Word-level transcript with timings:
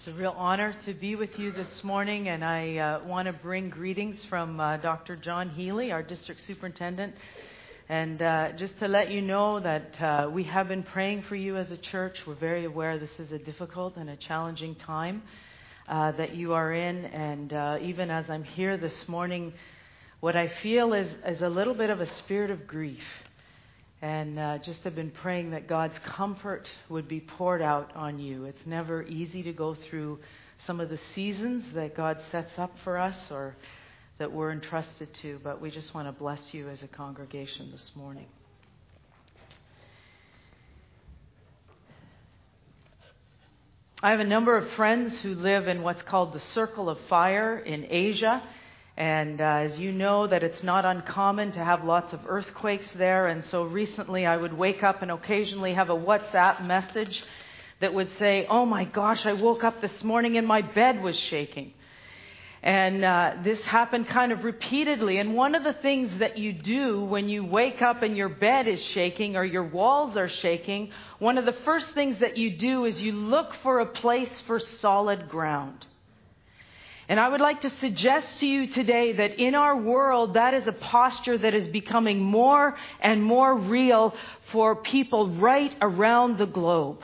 It's 0.00 0.08
a 0.08 0.14
real 0.14 0.34
honor 0.34 0.74
to 0.86 0.94
be 0.94 1.14
with 1.14 1.38
you 1.38 1.52
this 1.52 1.84
morning, 1.84 2.28
and 2.28 2.42
I 2.42 2.78
uh, 2.78 3.04
want 3.04 3.26
to 3.26 3.34
bring 3.34 3.68
greetings 3.68 4.24
from 4.30 4.58
uh, 4.58 4.78
Dr. 4.78 5.14
John 5.14 5.50
Healy, 5.50 5.92
our 5.92 6.02
district 6.02 6.40
superintendent. 6.46 7.14
And 7.86 8.22
uh, 8.22 8.52
just 8.52 8.78
to 8.78 8.88
let 8.88 9.10
you 9.10 9.20
know 9.20 9.60
that 9.60 10.00
uh, 10.00 10.30
we 10.32 10.44
have 10.44 10.68
been 10.68 10.84
praying 10.84 11.24
for 11.28 11.36
you 11.36 11.58
as 11.58 11.70
a 11.70 11.76
church. 11.76 12.16
We're 12.26 12.34
very 12.34 12.64
aware 12.64 12.98
this 12.98 13.10
is 13.18 13.30
a 13.30 13.38
difficult 13.38 13.98
and 13.98 14.08
a 14.08 14.16
challenging 14.16 14.74
time 14.74 15.22
uh, 15.86 16.12
that 16.12 16.34
you 16.34 16.54
are 16.54 16.72
in. 16.72 17.04
And 17.04 17.52
uh, 17.52 17.76
even 17.82 18.10
as 18.10 18.30
I'm 18.30 18.44
here 18.44 18.78
this 18.78 19.06
morning, 19.06 19.52
what 20.20 20.34
I 20.34 20.48
feel 20.62 20.94
is, 20.94 21.14
is 21.26 21.42
a 21.42 21.48
little 21.50 21.74
bit 21.74 21.90
of 21.90 22.00
a 22.00 22.06
spirit 22.06 22.50
of 22.50 22.66
grief 22.66 23.04
and 24.02 24.38
uh, 24.38 24.58
just 24.58 24.82
have 24.84 24.94
been 24.94 25.10
praying 25.10 25.50
that 25.50 25.68
God's 25.68 25.98
comfort 26.04 26.70
would 26.88 27.06
be 27.06 27.20
poured 27.20 27.60
out 27.60 27.94
on 27.94 28.18
you. 28.18 28.44
It's 28.44 28.66
never 28.66 29.02
easy 29.02 29.42
to 29.42 29.52
go 29.52 29.74
through 29.74 30.18
some 30.66 30.80
of 30.80 30.88
the 30.88 30.98
seasons 31.14 31.64
that 31.74 31.94
God 31.94 32.18
sets 32.30 32.58
up 32.58 32.72
for 32.84 32.98
us 32.98 33.16
or 33.30 33.56
that 34.18 34.32
we're 34.32 34.52
entrusted 34.52 35.12
to, 35.14 35.40
but 35.42 35.60
we 35.60 35.70
just 35.70 35.94
want 35.94 36.06
to 36.08 36.12
bless 36.12 36.52
you 36.52 36.68
as 36.68 36.82
a 36.82 36.88
congregation 36.88 37.70
this 37.72 37.90
morning. 37.94 38.26
I 44.02 44.10
have 44.12 44.20
a 44.20 44.24
number 44.24 44.56
of 44.56 44.70
friends 44.72 45.20
who 45.20 45.34
live 45.34 45.68
in 45.68 45.82
what's 45.82 46.00
called 46.02 46.32
the 46.32 46.40
Circle 46.40 46.88
of 46.88 46.98
Fire 47.08 47.58
in 47.58 47.86
Asia. 47.90 48.42
And 48.96 49.40
uh, 49.40 49.44
as 49.44 49.78
you 49.78 49.92
know, 49.92 50.26
that 50.26 50.42
it's 50.42 50.62
not 50.62 50.84
uncommon 50.84 51.52
to 51.52 51.64
have 51.64 51.84
lots 51.84 52.12
of 52.12 52.20
earthquakes 52.26 52.90
there. 52.92 53.28
And 53.28 53.44
so 53.44 53.64
recently 53.64 54.26
I 54.26 54.36
would 54.36 54.52
wake 54.52 54.82
up 54.82 55.02
and 55.02 55.10
occasionally 55.10 55.74
have 55.74 55.90
a 55.90 55.96
WhatsApp 55.96 56.66
message 56.66 57.22
that 57.80 57.94
would 57.94 58.10
say, 58.18 58.46
Oh 58.48 58.66
my 58.66 58.84
gosh, 58.84 59.24
I 59.26 59.32
woke 59.32 59.64
up 59.64 59.80
this 59.80 60.04
morning 60.04 60.36
and 60.36 60.46
my 60.46 60.62
bed 60.62 61.02
was 61.02 61.16
shaking. 61.16 61.72
And 62.62 63.02
uh, 63.04 63.36
this 63.42 63.64
happened 63.64 64.08
kind 64.08 64.32
of 64.32 64.44
repeatedly. 64.44 65.16
And 65.16 65.34
one 65.34 65.54
of 65.54 65.64
the 65.64 65.72
things 65.72 66.10
that 66.18 66.36
you 66.36 66.52
do 66.52 67.02
when 67.02 67.30
you 67.30 67.42
wake 67.42 67.80
up 67.80 68.02
and 68.02 68.14
your 68.16 68.28
bed 68.28 68.68
is 68.68 68.82
shaking 68.82 69.34
or 69.34 69.44
your 69.44 69.64
walls 69.64 70.14
are 70.16 70.28
shaking, 70.28 70.90
one 71.18 71.38
of 71.38 71.46
the 71.46 71.54
first 71.64 71.94
things 71.94 72.20
that 72.20 72.36
you 72.36 72.50
do 72.58 72.84
is 72.84 73.00
you 73.00 73.12
look 73.12 73.54
for 73.62 73.80
a 73.80 73.86
place 73.86 74.42
for 74.42 74.58
solid 74.58 75.30
ground. 75.30 75.86
And 77.10 77.18
I 77.18 77.28
would 77.28 77.40
like 77.40 77.62
to 77.62 77.70
suggest 77.70 78.38
to 78.38 78.46
you 78.46 78.68
today 78.68 79.14
that 79.14 79.40
in 79.40 79.56
our 79.56 79.76
world, 79.76 80.34
that 80.34 80.54
is 80.54 80.68
a 80.68 80.72
posture 80.72 81.36
that 81.36 81.54
is 81.54 81.66
becoming 81.66 82.20
more 82.20 82.76
and 83.00 83.20
more 83.20 83.52
real 83.52 84.14
for 84.52 84.76
people 84.76 85.28
right 85.30 85.74
around 85.80 86.38
the 86.38 86.46
globe. 86.46 87.02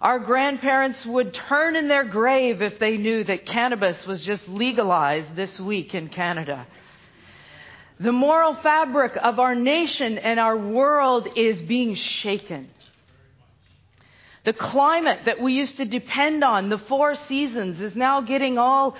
Our 0.00 0.18
grandparents 0.18 1.06
would 1.06 1.34
turn 1.34 1.76
in 1.76 1.86
their 1.86 2.02
grave 2.02 2.60
if 2.60 2.80
they 2.80 2.96
knew 2.96 3.22
that 3.22 3.46
cannabis 3.46 4.04
was 4.08 4.22
just 4.22 4.48
legalized 4.48 5.36
this 5.36 5.60
week 5.60 5.94
in 5.94 6.08
Canada. 6.08 6.66
The 8.00 8.10
moral 8.10 8.54
fabric 8.54 9.16
of 9.22 9.38
our 9.38 9.54
nation 9.54 10.18
and 10.18 10.40
our 10.40 10.56
world 10.56 11.28
is 11.36 11.62
being 11.62 11.94
shaken. 11.94 12.70
The 14.48 14.54
climate 14.54 15.26
that 15.26 15.42
we 15.42 15.52
used 15.52 15.76
to 15.76 15.84
depend 15.84 16.42
on, 16.42 16.70
the 16.70 16.78
four 16.78 17.16
seasons, 17.16 17.82
is 17.82 17.94
now 17.94 18.22
getting 18.22 18.56
all 18.56 18.96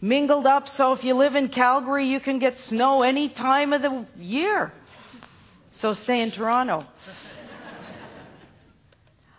mingled 0.00 0.46
up. 0.46 0.68
So 0.68 0.92
if 0.92 1.02
you 1.02 1.14
live 1.14 1.34
in 1.34 1.48
Calgary, 1.48 2.06
you 2.06 2.20
can 2.20 2.38
get 2.38 2.56
snow 2.68 3.02
any 3.02 3.28
time 3.28 3.72
of 3.72 3.82
the 3.82 4.06
year. 4.16 4.72
So 5.80 5.94
stay 5.94 6.20
in 6.20 6.30
Toronto. 6.30 6.86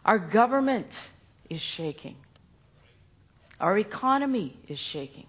Our 0.03 0.20
government 0.20 0.88
is 1.50 1.61
shaking. 1.61 2.17
Our 3.58 3.77
economy 3.77 4.58
is 4.67 4.80
shaking. 4.80 5.27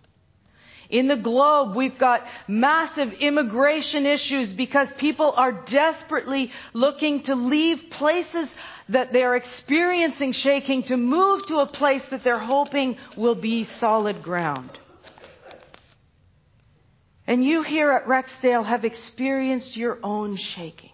In 0.90 1.08
the 1.08 1.16
globe, 1.16 1.74
we've 1.74 1.98
got 1.98 2.27
massive 2.46 3.12
immigration 3.14 4.06
issues 4.06 4.52
because 4.52 4.88
people 4.98 5.32
are 5.36 5.53
desperately 5.53 6.50
looking 6.72 7.22
to 7.25 7.34
leave 7.34 7.91
places 7.91 8.48
that 8.88 9.12
they're 9.12 9.36
experiencing 9.36 10.32
shaking 10.32 10.82
to 10.84 10.97
move 10.97 11.47
to 11.47 11.59
a 11.59 11.66
place 11.66 12.03
that 12.10 12.22
they're 12.22 12.38
hoping 12.38 12.97
will 13.16 13.34
be 13.34 13.64
solid 13.81 14.22
ground. 14.22 14.78
And 17.26 17.42
you 17.42 17.62
here 17.62 17.91
at 17.91 18.06
Rexdale 18.06 18.66
have 18.66 18.84
experienced 18.84 19.76
your 19.76 19.98
own 20.03 20.36
shaking. 20.36 20.91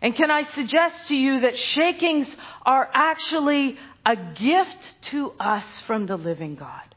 And 0.00 0.14
can 0.14 0.30
I 0.30 0.44
suggest 0.52 1.08
to 1.08 1.14
you 1.14 1.40
that 1.40 1.58
shakings 1.58 2.28
are 2.64 2.88
actually 2.92 3.76
a 4.06 4.16
gift 4.16 5.02
to 5.02 5.32
us 5.40 5.64
from 5.86 6.06
the 6.06 6.16
living 6.16 6.54
God? 6.54 6.93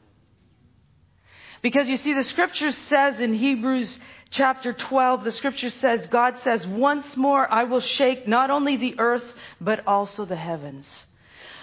Because 1.62 1.88
you 1.88 1.96
see, 1.96 2.14
the 2.14 2.24
scripture 2.24 2.72
says 2.72 3.20
in 3.20 3.34
Hebrews 3.34 3.98
chapter 4.30 4.72
12, 4.72 5.24
the 5.24 5.32
scripture 5.32 5.70
says, 5.70 6.06
God 6.06 6.38
says, 6.40 6.66
once 6.66 7.16
more 7.16 7.50
I 7.50 7.64
will 7.64 7.80
shake 7.80 8.28
not 8.28 8.50
only 8.50 8.76
the 8.76 8.98
earth, 8.98 9.24
but 9.60 9.86
also 9.86 10.24
the 10.24 10.36
heavens. 10.36 10.86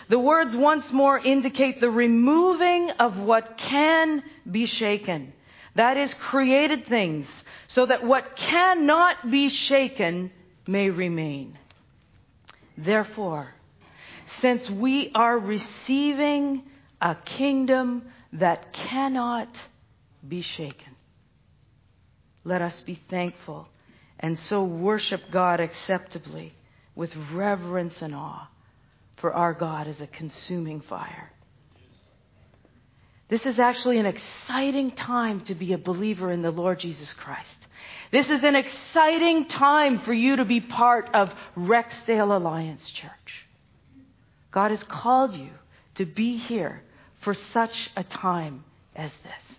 The 0.10 0.20
words 0.20 0.56
once 0.56 0.92
more 0.92 1.18
indicate 1.18 1.80
the 1.80 1.90
removing 1.90 2.92
of 2.92 3.18
what 3.18 3.58
can 3.58 4.24
be 4.50 4.66
shaken. 4.66 5.34
That 5.76 5.98
is 5.98 6.14
created 6.16 6.88
things, 6.88 7.28
so 7.68 7.86
that 7.86 8.06
what 8.06 8.36
cannot 8.36 9.30
be 9.30 9.50
shaken 9.50 10.32
may 10.68 10.90
remain. 10.90 11.58
Therefore, 12.78 13.54
since 14.42 14.70
we 14.70 15.12
are 15.16 15.38
receiving 15.38 16.64
a 17.02 17.16
kingdom 17.16 18.04
that 18.34 18.74
cannot 18.74 19.50
be 20.28 20.42
shaken, 20.42 20.96
let 22.44 22.62
us 22.62 22.82
be 22.82 23.00
thankful 23.10 23.68
and 24.20 24.40
so 24.40 24.64
worship 24.64 25.22
God 25.32 25.60
acceptably 25.60 26.54
with 26.96 27.16
reverence 27.34 28.02
and 28.02 28.16
awe, 28.16 28.48
for 29.18 29.34
our 29.34 29.54
God 29.54 29.88
is 29.88 30.00
a 30.00 30.08
consuming 30.08 30.82
fire. 30.82 31.32
This 33.28 33.46
is 33.46 33.60
actually 33.60 33.98
an 33.98 34.06
exciting 34.06 34.92
time 34.92 35.42
to 35.42 35.56
be 35.56 35.74
a 35.74 35.78
believer 35.78 36.32
in 36.32 36.42
the 36.42 36.52
Lord 36.52 36.80
Jesus 36.80 37.12
Christ. 37.14 37.68
This 38.12 38.30
is 38.30 38.44
an 38.44 38.56
exciting 38.56 39.48
time 39.48 40.00
for 40.00 40.14
you 40.14 40.38
to 40.38 40.46
be 40.46 40.62
part 40.62 41.10
of 41.14 41.34
Rexdale 41.58 42.36
Alliance 42.36 42.90
Church. 42.92 43.46
God 44.52 44.72
has 44.72 44.84
called 44.84 45.36
you 45.36 45.50
to 45.96 46.06
be 46.06 46.38
here 46.38 46.82
for 47.22 47.34
such 47.34 47.90
a 47.98 48.04
time 48.04 48.64
as 48.96 49.12
this 49.24 49.58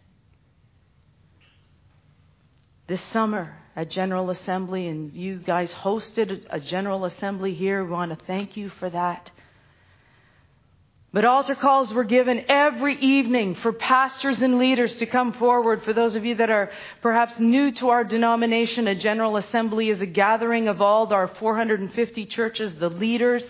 this 2.87 3.03
summer 3.13 3.57
at 3.75 3.91
General 3.91 4.31
Assembly, 4.31 4.87
and 4.87 5.13
you 5.13 5.39
guys 5.39 5.73
hosted 5.73 6.47
a 6.51 6.61
General 6.61 7.05
Assembly 7.05 7.53
here. 7.53 7.85
We 7.85 7.91
want 7.91 8.17
to 8.17 8.25
thank 8.27 8.57
you 8.57 8.69
for 8.69 8.89
that. 8.91 9.31
But 11.17 11.25
altar 11.25 11.55
calls 11.55 11.95
were 11.95 12.05
given 12.05 12.45
every 12.47 12.95
evening 12.97 13.55
for 13.55 13.73
pastors 13.73 14.43
and 14.43 14.59
leaders 14.59 14.99
to 14.99 15.07
come 15.07 15.33
forward. 15.33 15.83
For 15.83 15.95
those 15.95 16.15
of 16.15 16.27
you 16.27 16.35
that 16.35 16.51
are 16.51 16.71
perhaps 17.01 17.39
new 17.39 17.73
to 17.73 17.89
our 17.89 18.05
denomination, 18.05 18.87
a 18.87 18.95
General 18.95 19.39
Assembly 19.39 19.89
is 19.89 20.03
a 20.03 20.07
gathering 20.07 20.69
of 20.69 20.83
all 20.83 21.11
our 21.15 21.29
450 21.29 22.27
churches, 22.27 22.75
the 22.75 22.91
leaders, 22.91 23.43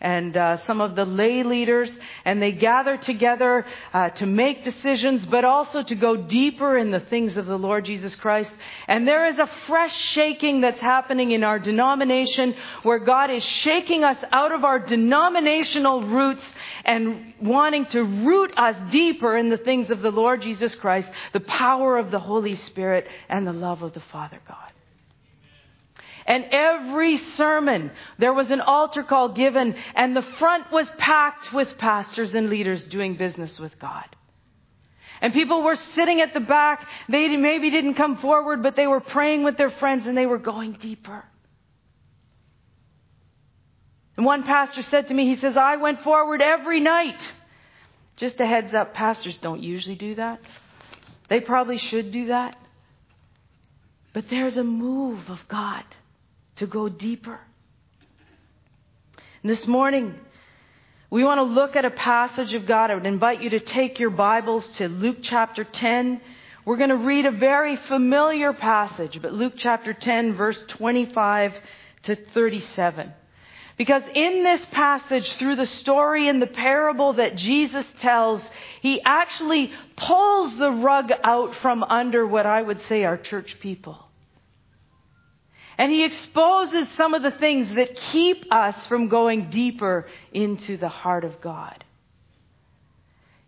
and 0.00 0.36
uh, 0.36 0.56
some 0.66 0.80
of 0.80 0.96
the 0.96 1.04
lay 1.04 1.44
leaders, 1.44 1.96
and 2.24 2.42
they 2.42 2.50
gather 2.50 2.96
together 2.96 3.64
uh, 3.94 4.10
to 4.10 4.26
make 4.26 4.64
decisions, 4.64 5.24
but 5.24 5.44
also 5.44 5.80
to 5.80 5.94
go 5.94 6.16
deeper 6.16 6.76
in 6.76 6.90
the 6.90 6.98
things 6.98 7.36
of 7.36 7.46
the 7.46 7.56
Lord 7.56 7.84
Jesus 7.84 8.16
Christ. 8.16 8.50
And 8.88 9.06
there 9.06 9.28
is 9.28 9.38
a 9.38 9.48
fresh 9.68 9.96
shaking 9.96 10.62
that's 10.62 10.80
happening 10.80 11.30
in 11.30 11.44
our 11.44 11.60
denomination 11.60 12.56
where 12.82 12.98
God 12.98 13.30
is 13.30 13.44
shaking 13.44 14.02
us 14.02 14.18
out 14.32 14.50
of 14.50 14.64
our 14.64 14.80
denominational 14.80 16.02
roots 16.02 16.42
and 16.84 17.34
wanting 17.40 17.86
to 17.86 18.02
root 18.02 18.52
us 18.56 18.76
deeper 18.90 19.36
in 19.36 19.48
the 19.48 19.56
things 19.56 19.90
of 19.90 20.00
the 20.00 20.10
Lord 20.10 20.42
Jesus 20.42 20.74
Christ, 20.74 21.08
the 21.32 21.40
power 21.40 21.98
of 21.98 22.10
the 22.10 22.18
Holy 22.18 22.56
Spirit, 22.56 23.08
and 23.28 23.46
the 23.46 23.52
love 23.52 23.82
of 23.82 23.92
the 23.94 24.00
Father 24.00 24.40
God. 24.46 24.72
And 26.26 26.46
every 26.50 27.18
sermon, 27.18 27.90
there 28.18 28.32
was 28.32 28.50
an 28.50 28.60
altar 28.60 29.02
call 29.02 29.30
given, 29.30 29.74
and 29.94 30.14
the 30.14 30.22
front 30.22 30.70
was 30.70 30.88
packed 30.98 31.52
with 31.52 31.76
pastors 31.78 32.32
and 32.34 32.48
leaders 32.48 32.84
doing 32.86 33.16
business 33.16 33.58
with 33.58 33.78
God. 33.78 34.04
And 35.20 35.32
people 35.32 35.62
were 35.62 35.76
sitting 35.76 36.20
at 36.20 36.34
the 36.34 36.40
back. 36.40 36.86
They 37.08 37.28
maybe 37.36 37.70
didn't 37.70 37.94
come 37.94 38.16
forward, 38.16 38.62
but 38.62 38.74
they 38.74 38.88
were 38.88 39.00
praying 39.00 39.44
with 39.44 39.56
their 39.56 39.70
friends 39.70 40.06
and 40.06 40.16
they 40.16 40.26
were 40.26 40.38
going 40.38 40.72
deeper. 40.72 41.24
And 44.22 44.26
one 44.28 44.44
pastor 44.44 44.84
said 44.84 45.08
to 45.08 45.14
me, 45.14 45.26
he 45.26 45.34
says, 45.40 45.56
I 45.56 45.78
went 45.78 46.04
forward 46.04 46.40
every 46.40 46.78
night. 46.78 47.18
Just 48.14 48.38
a 48.38 48.46
heads 48.46 48.72
up, 48.72 48.94
pastors 48.94 49.36
don't 49.38 49.60
usually 49.60 49.96
do 49.96 50.14
that. 50.14 50.38
They 51.28 51.40
probably 51.40 51.76
should 51.76 52.12
do 52.12 52.26
that. 52.26 52.54
But 54.12 54.30
there's 54.30 54.56
a 54.56 54.62
move 54.62 55.28
of 55.28 55.40
God 55.48 55.82
to 56.54 56.68
go 56.68 56.88
deeper. 56.88 57.40
And 59.42 59.50
this 59.50 59.66
morning, 59.66 60.14
We 61.10 61.24
want 61.24 61.40
to 61.40 61.42
look 61.42 61.74
at 61.74 61.84
a 61.84 61.90
passage 61.90 62.54
of 62.54 62.64
God. 62.64 62.92
I 62.92 62.94
would 62.94 63.04
invite 63.04 63.42
you 63.42 63.50
to 63.50 63.60
take 63.60 63.98
your 63.98 64.10
Bibles 64.10 64.66
to 64.76 64.88
Luke 64.88 65.18
chapter 65.20 65.64
10. 65.64 66.20
We're 66.64 66.78
going 66.78 66.90
to 66.90 66.96
read 66.96 67.26
a 67.26 67.32
very 67.32 67.74
familiar 67.74 68.52
passage, 68.52 69.20
but 69.20 69.32
Luke 69.32 69.54
chapter 69.56 69.92
10, 69.92 70.34
verse 70.36 70.64
25 70.68 71.54
to 72.04 72.14
37. 72.14 73.12
Because 73.82 74.04
in 74.14 74.44
this 74.44 74.64
passage, 74.66 75.32
through 75.32 75.56
the 75.56 75.66
story 75.66 76.28
and 76.28 76.40
the 76.40 76.46
parable 76.46 77.14
that 77.14 77.34
Jesus 77.34 77.84
tells, 77.98 78.40
he 78.80 79.02
actually 79.02 79.72
pulls 79.96 80.56
the 80.56 80.70
rug 80.70 81.10
out 81.24 81.56
from 81.56 81.82
under 81.82 82.24
what 82.24 82.46
I 82.46 82.62
would 82.62 82.80
say 82.82 83.02
are 83.02 83.16
church 83.16 83.58
people. 83.58 83.98
And 85.76 85.90
he 85.90 86.04
exposes 86.04 86.88
some 86.90 87.12
of 87.12 87.24
the 87.24 87.32
things 87.32 87.74
that 87.74 87.96
keep 87.96 88.44
us 88.52 88.86
from 88.86 89.08
going 89.08 89.50
deeper 89.50 90.06
into 90.32 90.76
the 90.76 90.88
heart 90.88 91.24
of 91.24 91.40
God. 91.40 91.82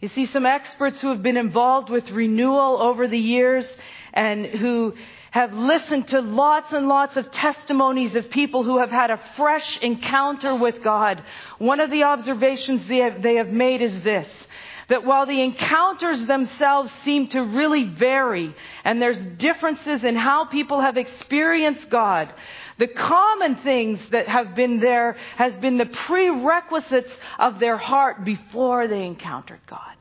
You 0.04 0.08
see, 0.08 0.26
some 0.26 0.44
experts 0.44 1.00
who 1.00 1.08
have 1.08 1.22
been 1.22 1.38
involved 1.38 1.88
with 1.88 2.10
renewal 2.10 2.82
over 2.82 3.08
the 3.08 3.18
years 3.18 3.64
and 4.12 4.44
who 4.44 4.92
have 5.30 5.54
listened 5.54 6.08
to 6.08 6.20
lots 6.20 6.74
and 6.74 6.88
lots 6.88 7.16
of 7.16 7.32
testimonies 7.32 8.14
of 8.14 8.28
people 8.28 8.64
who 8.64 8.80
have 8.80 8.90
had 8.90 9.10
a 9.10 9.18
fresh 9.34 9.78
encounter 9.80 10.54
with 10.56 10.82
God. 10.82 11.24
One 11.56 11.80
of 11.80 11.90
the 11.90 12.02
observations 12.02 12.86
they 12.86 12.98
have, 12.98 13.22
they 13.22 13.36
have 13.36 13.48
made 13.48 13.80
is 13.80 14.02
this 14.02 14.28
that 14.88 15.04
while 15.04 15.26
the 15.26 15.40
encounters 15.40 16.24
themselves 16.26 16.92
seem 17.04 17.28
to 17.28 17.40
really 17.40 17.84
vary 17.84 18.54
and 18.84 19.00
there's 19.00 19.18
differences 19.38 20.04
in 20.04 20.14
how 20.14 20.44
people 20.44 20.80
have 20.80 20.96
experienced 20.96 21.88
God, 21.88 22.32
the 22.78 22.88
common 22.88 23.56
things 23.56 24.00
that 24.10 24.28
have 24.28 24.54
been 24.54 24.80
there 24.80 25.16
has 25.36 25.56
been 25.58 25.78
the 25.78 25.86
prerequisites 25.86 27.10
of 27.38 27.60
their 27.60 27.76
heart 27.76 28.24
before 28.24 28.88
they 28.88 29.06
encountered 29.06 29.60
God. 29.66 29.93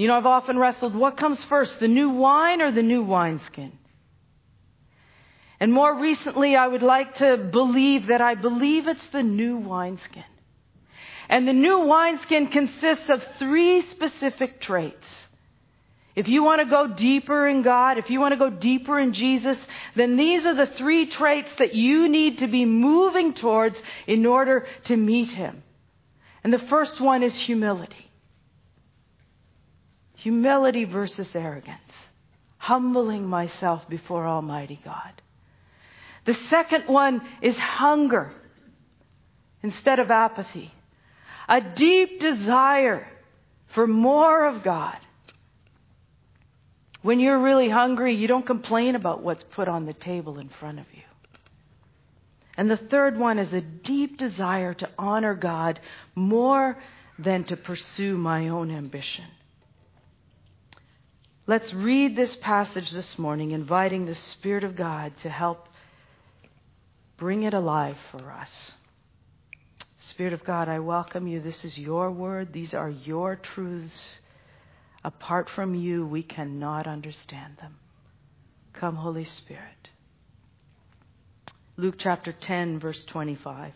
You 0.00 0.08
know, 0.08 0.16
I've 0.16 0.24
often 0.24 0.58
wrestled 0.58 0.94
what 0.94 1.18
comes 1.18 1.44
first, 1.44 1.78
the 1.78 1.86
new 1.86 2.08
wine 2.08 2.62
or 2.62 2.72
the 2.72 2.82
new 2.82 3.02
wineskin? 3.02 3.72
And 5.60 5.74
more 5.74 6.00
recently, 6.00 6.56
I 6.56 6.66
would 6.66 6.80
like 6.80 7.16
to 7.16 7.36
believe 7.36 8.06
that 8.06 8.22
I 8.22 8.34
believe 8.34 8.88
it's 8.88 9.06
the 9.08 9.22
new 9.22 9.58
wineskin. 9.58 10.24
And 11.28 11.46
the 11.46 11.52
new 11.52 11.80
wineskin 11.80 12.46
consists 12.46 13.10
of 13.10 13.22
three 13.38 13.82
specific 13.82 14.62
traits. 14.62 15.06
If 16.16 16.28
you 16.28 16.44
want 16.44 16.62
to 16.62 16.70
go 16.70 16.86
deeper 16.94 17.46
in 17.46 17.60
God, 17.60 17.98
if 17.98 18.08
you 18.08 18.20
want 18.20 18.32
to 18.32 18.38
go 18.38 18.48
deeper 18.48 18.98
in 18.98 19.12
Jesus, 19.12 19.58
then 19.96 20.16
these 20.16 20.46
are 20.46 20.54
the 20.54 20.64
three 20.64 21.10
traits 21.10 21.54
that 21.58 21.74
you 21.74 22.08
need 22.08 22.38
to 22.38 22.46
be 22.46 22.64
moving 22.64 23.34
towards 23.34 23.76
in 24.06 24.24
order 24.24 24.66
to 24.84 24.96
meet 24.96 25.28
Him. 25.28 25.62
And 26.42 26.50
the 26.50 26.58
first 26.58 27.02
one 27.02 27.22
is 27.22 27.36
humility. 27.36 28.09
Humility 30.22 30.84
versus 30.84 31.28
arrogance. 31.34 31.80
Humbling 32.58 33.26
myself 33.26 33.88
before 33.88 34.26
Almighty 34.26 34.78
God. 34.84 35.22
The 36.24 36.34
second 36.48 36.84
one 36.86 37.22
is 37.42 37.56
hunger 37.56 38.32
instead 39.62 39.98
of 39.98 40.10
apathy 40.10 40.72
a 41.50 41.60
deep 41.60 42.20
desire 42.20 43.08
for 43.74 43.86
more 43.86 44.46
of 44.46 44.62
God. 44.62 44.96
When 47.02 47.18
you're 47.18 47.40
really 47.40 47.68
hungry, 47.68 48.14
you 48.14 48.28
don't 48.28 48.46
complain 48.46 48.94
about 48.94 49.22
what's 49.22 49.42
put 49.42 49.66
on 49.66 49.84
the 49.84 49.92
table 49.92 50.38
in 50.38 50.48
front 50.48 50.78
of 50.78 50.86
you. 50.94 51.02
And 52.56 52.70
the 52.70 52.76
third 52.76 53.18
one 53.18 53.38
is 53.38 53.52
a 53.52 53.60
deep 53.60 54.16
desire 54.16 54.74
to 54.74 54.88
honor 54.96 55.34
God 55.34 55.80
more 56.14 56.78
than 57.18 57.44
to 57.44 57.56
pursue 57.56 58.16
my 58.16 58.48
own 58.48 58.70
ambition. 58.70 59.24
Let's 61.50 61.74
read 61.74 62.14
this 62.14 62.36
passage 62.36 62.92
this 62.92 63.18
morning, 63.18 63.50
inviting 63.50 64.06
the 64.06 64.14
Spirit 64.14 64.62
of 64.62 64.76
God 64.76 65.12
to 65.22 65.28
help 65.28 65.66
bring 67.16 67.42
it 67.42 67.54
alive 67.54 67.96
for 68.12 68.30
us. 68.30 68.70
Spirit 69.98 70.32
of 70.32 70.44
God, 70.44 70.68
I 70.68 70.78
welcome 70.78 71.26
you. 71.26 71.40
This 71.40 71.64
is 71.64 71.76
your 71.76 72.12
word. 72.12 72.52
These 72.52 72.72
are 72.72 72.88
your 72.88 73.34
truths. 73.34 74.20
Apart 75.02 75.50
from 75.50 75.74
you, 75.74 76.06
we 76.06 76.22
cannot 76.22 76.86
understand 76.86 77.56
them. 77.56 77.78
Come, 78.72 78.94
Holy 78.94 79.24
Spirit. 79.24 79.90
Luke 81.76 81.96
chapter 81.98 82.30
10, 82.30 82.78
verse 82.78 83.04
25. 83.06 83.72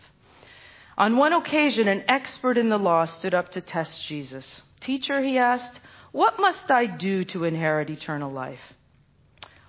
On 0.96 1.16
one 1.16 1.32
occasion, 1.32 1.88
an 1.88 2.04
expert 2.06 2.56
in 2.56 2.68
the 2.68 2.78
law 2.78 3.04
stood 3.04 3.34
up 3.34 3.48
to 3.48 3.60
test 3.60 4.06
Jesus. 4.06 4.62
Teacher, 4.80 5.20
he 5.20 5.38
asked, 5.38 5.80
what 6.14 6.38
must 6.38 6.70
I 6.70 6.86
do 6.86 7.24
to 7.24 7.42
inherit 7.42 7.90
eternal 7.90 8.30
life? 8.30 8.60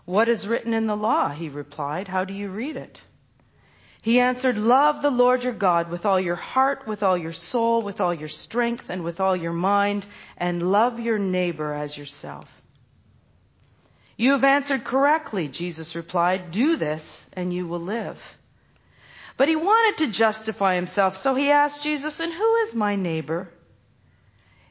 What 0.06 0.30
is 0.30 0.46
written 0.46 0.76
in 0.76 0.86
the 0.86 0.96
law? 0.96 1.30
He 1.32 1.50
replied. 1.50 2.08
How 2.08 2.24
do 2.24 2.36
you 2.36 2.50
read 2.50 2.78
it? 2.78 3.02
He 4.04 4.20
answered, 4.20 4.56
Love 4.56 5.02
the 5.02 5.10
Lord 5.10 5.42
your 5.42 5.54
God 5.54 5.90
with 5.90 6.06
all 6.06 6.20
your 6.20 6.36
heart, 6.36 6.88
with 6.88 7.02
all 7.02 7.18
your 7.18 7.34
soul, 7.34 7.82
with 7.82 8.00
all 8.00 8.14
your 8.14 8.30
strength, 8.30 8.86
and 8.90 9.04
with 9.04 9.20
all 9.20 9.36
your 9.36 9.54
mind, 9.54 10.06
and 10.38 10.72
love 10.72 11.00
your 11.00 11.18
neighbor 11.18 11.74
as 11.74 11.98
yourself. 11.98 12.46
You 14.16 14.34
have 14.34 14.44
answered 14.44 14.86
correctly, 14.86 15.48
Jesus 15.48 15.96
replied. 15.96 16.52
Do 16.52 16.78
this, 16.78 17.02
and 17.34 17.52
you 17.52 17.66
will 17.66 17.82
live. 17.82 18.20
But 19.36 19.48
he 19.48 19.56
wanted 19.56 20.06
to 20.06 20.12
justify 20.12 20.76
himself, 20.76 21.18
so 21.24 21.34
he 21.34 21.50
asked 21.50 21.82
Jesus, 21.82 22.20
And 22.20 22.32
who 22.32 22.56
is 22.68 22.76
my 22.76 22.96
neighbor? 22.96 23.50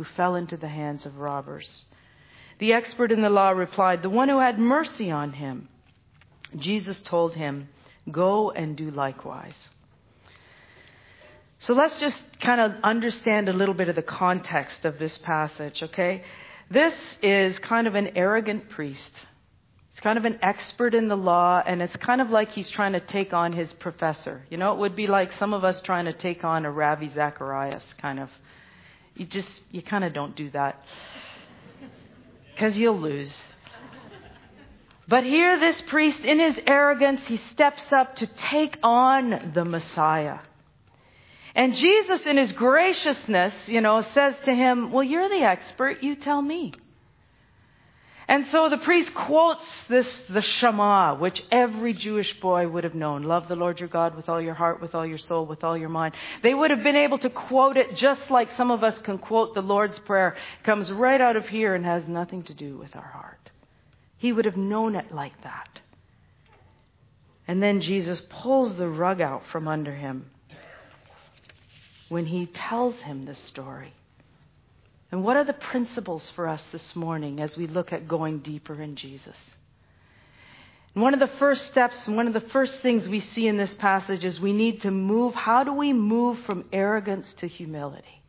who 0.00 0.04
fell 0.04 0.34
into 0.34 0.56
the 0.56 0.68
hands 0.68 1.04
of 1.04 1.18
robbers? 1.18 1.84
The 2.58 2.72
expert 2.72 3.12
in 3.12 3.20
the 3.20 3.28
law 3.28 3.50
replied, 3.50 4.00
The 4.00 4.08
one 4.08 4.30
who 4.30 4.38
had 4.38 4.58
mercy 4.58 5.10
on 5.10 5.34
him. 5.34 5.68
Jesus 6.56 7.02
told 7.02 7.34
him, 7.34 7.68
Go 8.10 8.50
and 8.50 8.78
do 8.78 8.90
likewise. 8.90 9.68
So 11.58 11.74
let's 11.74 12.00
just 12.00 12.18
kind 12.40 12.62
of 12.62 12.82
understand 12.82 13.50
a 13.50 13.52
little 13.52 13.74
bit 13.74 13.90
of 13.90 13.94
the 13.94 14.00
context 14.00 14.86
of 14.86 14.98
this 14.98 15.18
passage, 15.18 15.82
okay? 15.82 16.24
This 16.70 16.94
is 17.22 17.58
kind 17.58 17.86
of 17.86 17.94
an 17.94 18.16
arrogant 18.16 18.70
priest. 18.70 19.12
He's 19.90 20.00
kind 20.00 20.16
of 20.16 20.24
an 20.24 20.38
expert 20.40 20.94
in 20.94 21.08
the 21.08 21.16
law, 21.16 21.62
and 21.66 21.82
it's 21.82 21.96
kind 21.96 22.22
of 22.22 22.30
like 22.30 22.52
he's 22.52 22.70
trying 22.70 22.94
to 22.94 23.00
take 23.00 23.34
on 23.34 23.52
his 23.52 23.70
professor. 23.74 24.46
You 24.48 24.56
know, 24.56 24.72
it 24.72 24.78
would 24.78 24.96
be 24.96 25.08
like 25.08 25.34
some 25.34 25.52
of 25.52 25.62
us 25.62 25.82
trying 25.82 26.06
to 26.06 26.14
take 26.14 26.42
on 26.42 26.64
a 26.64 26.70
Ravi 26.70 27.10
Zacharias, 27.10 27.84
kind 28.00 28.18
of. 28.18 28.30
You 29.20 29.26
just, 29.26 29.60
you 29.70 29.82
kind 29.82 30.02
of 30.02 30.14
don't 30.14 30.34
do 30.34 30.48
that. 30.52 30.82
Because 32.54 32.78
you'll 32.78 32.98
lose. 32.98 33.36
But 35.08 35.24
here, 35.24 35.60
this 35.60 35.78
priest, 35.82 36.20
in 36.20 36.38
his 36.38 36.58
arrogance, 36.66 37.26
he 37.26 37.36
steps 37.36 37.82
up 37.92 38.16
to 38.16 38.26
take 38.26 38.78
on 38.82 39.50
the 39.52 39.66
Messiah. 39.66 40.38
And 41.54 41.74
Jesus, 41.74 42.22
in 42.24 42.38
his 42.38 42.54
graciousness, 42.54 43.52
you 43.66 43.82
know, 43.82 44.00
says 44.14 44.36
to 44.46 44.54
him, 44.54 44.90
Well, 44.90 45.04
you're 45.04 45.28
the 45.28 45.42
expert, 45.42 46.02
you 46.02 46.14
tell 46.14 46.40
me. 46.40 46.72
And 48.30 48.46
so 48.46 48.68
the 48.68 48.78
priest 48.78 49.12
quotes 49.12 49.64
this, 49.88 50.06
the 50.28 50.40
Shema, 50.40 51.16
which 51.16 51.42
every 51.50 51.92
Jewish 51.92 52.38
boy 52.38 52.68
would 52.68 52.84
have 52.84 52.94
known. 52.94 53.24
Love 53.24 53.48
the 53.48 53.56
Lord 53.56 53.80
your 53.80 53.88
God 53.88 54.14
with 54.14 54.28
all 54.28 54.40
your 54.40 54.54
heart, 54.54 54.80
with 54.80 54.94
all 54.94 55.04
your 55.04 55.18
soul, 55.18 55.46
with 55.46 55.64
all 55.64 55.76
your 55.76 55.88
mind. 55.88 56.14
They 56.40 56.54
would 56.54 56.70
have 56.70 56.84
been 56.84 56.94
able 56.94 57.18
to 57.18 57.28
quote 57.28 57.76
it 57.76 57.96
just 57.96 58.30
like 58.30 58.52
some 58.52 58.70
of 58.70 58.84
us 58.84 58.96
can 59.00 59.18
quote 59.18 59.54
the 59.54 59.62
Lord's 59.62 59.98
Prayer. 59.98 60.36
It 60.60 60.64
comes 60.64 60.92
right 60.92 61.20
out 61.20 61.34
of 61.34 61.48
here 61.48 61.74
and 61.74 61.84
has 61.84 62.06
nothing 62.06 62.44
to 62.44 62.54
do 62.54 62.78
with 62.78 62.94
our 62.94 63.02
heart. 63.02 63.50
He 64.16 64.32
would 64.32 64.44
have 64.44 64.56
known 64.56 64.94
it 64.94 65.12
like 65.12 65.42
that. 65.42 65.80
And 67.48 67.60
then 67.60 67.80
Jesus 67.80 68.22
pulls 68.30 68.76
the 68.76 68.88
rug 68.88 69.20
out 69.20 69.42
from 69.50 69.66
under 69.66 69.92
him 69.92 70.30
when 72.08 72.26
he 72.26 72.46
tells 72.46 72.94
him 73.00 73.24
this 73.24 73.40
story. 73.40 73.92
And 75.12 75.24
what 75.24 75.36
are 75.36 75.44
the 75.44 75.52
principles 75.52 76.30
for 76.30 76.46
us 76.46 76.62
this 76.70 76.94
morning 76.94 77.40
as 77.40 77.56
we 77.56 77.66
look 77.66 77.92
at 77.92 78.06
going 78.06 78.38
deeper 78.38 78.80
in 78.80 78.94
Jesus? 78.94 79.36
And 80.94 81.02
one 81.02 81.14
of 81.14 81.20
the 81.20 81.38
first 81.38 81.66
steps, 81.66 82.08
one 82.08 82.26
of 82.26 82.32
the 82.32 82.40
first 82.40 82.80
things 82.80 83.08
we 83.08 83.20
see 83.20 83.46
in 83.46 83.56
this 83.56 83.74
passage 83.74 84.24
is 84.24 84.40
we 84.40 84.52
need 84.52 84.82
to 84.82 84.90
move. 84.90 85.34
How 85.34 85.64
do 85.64 85.72
we 85.72 85.92
move 85.92 86.38
from 86.40 86.64
arrogance 86.72 87.32
to 87.34 87.48
humility? 87.48 88.22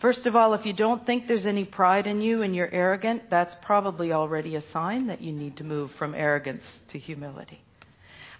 First 0.00 0.26
of 0.26 0.34
all, 0.34 0.54
if 0.54 0.66
you 0.66 0.72
don't 0.72 1.06
think 1.06 1.28
there's 1.28 1.46
any 1.46 1.64
pride 1.64 2.08
in 2.08 2.20
you 2.20 2.42
and 2.42 2.56
you're 2.56 2.72
arrogant, 2.72 3.30
that's 3.30 3.54
probably 3.62 4.12
already 4.12 4.56
a 4.56 4.70
sign 4.72 5.06
that 5.06 5.20
you 5.20 5.32
need 5.32 5.58
to 5.58 5.64
move 5.64 5.92
from 5.92 6.14
arrogance 6.14 6.64
to 6.88 6.98
humility. 6.98 7.62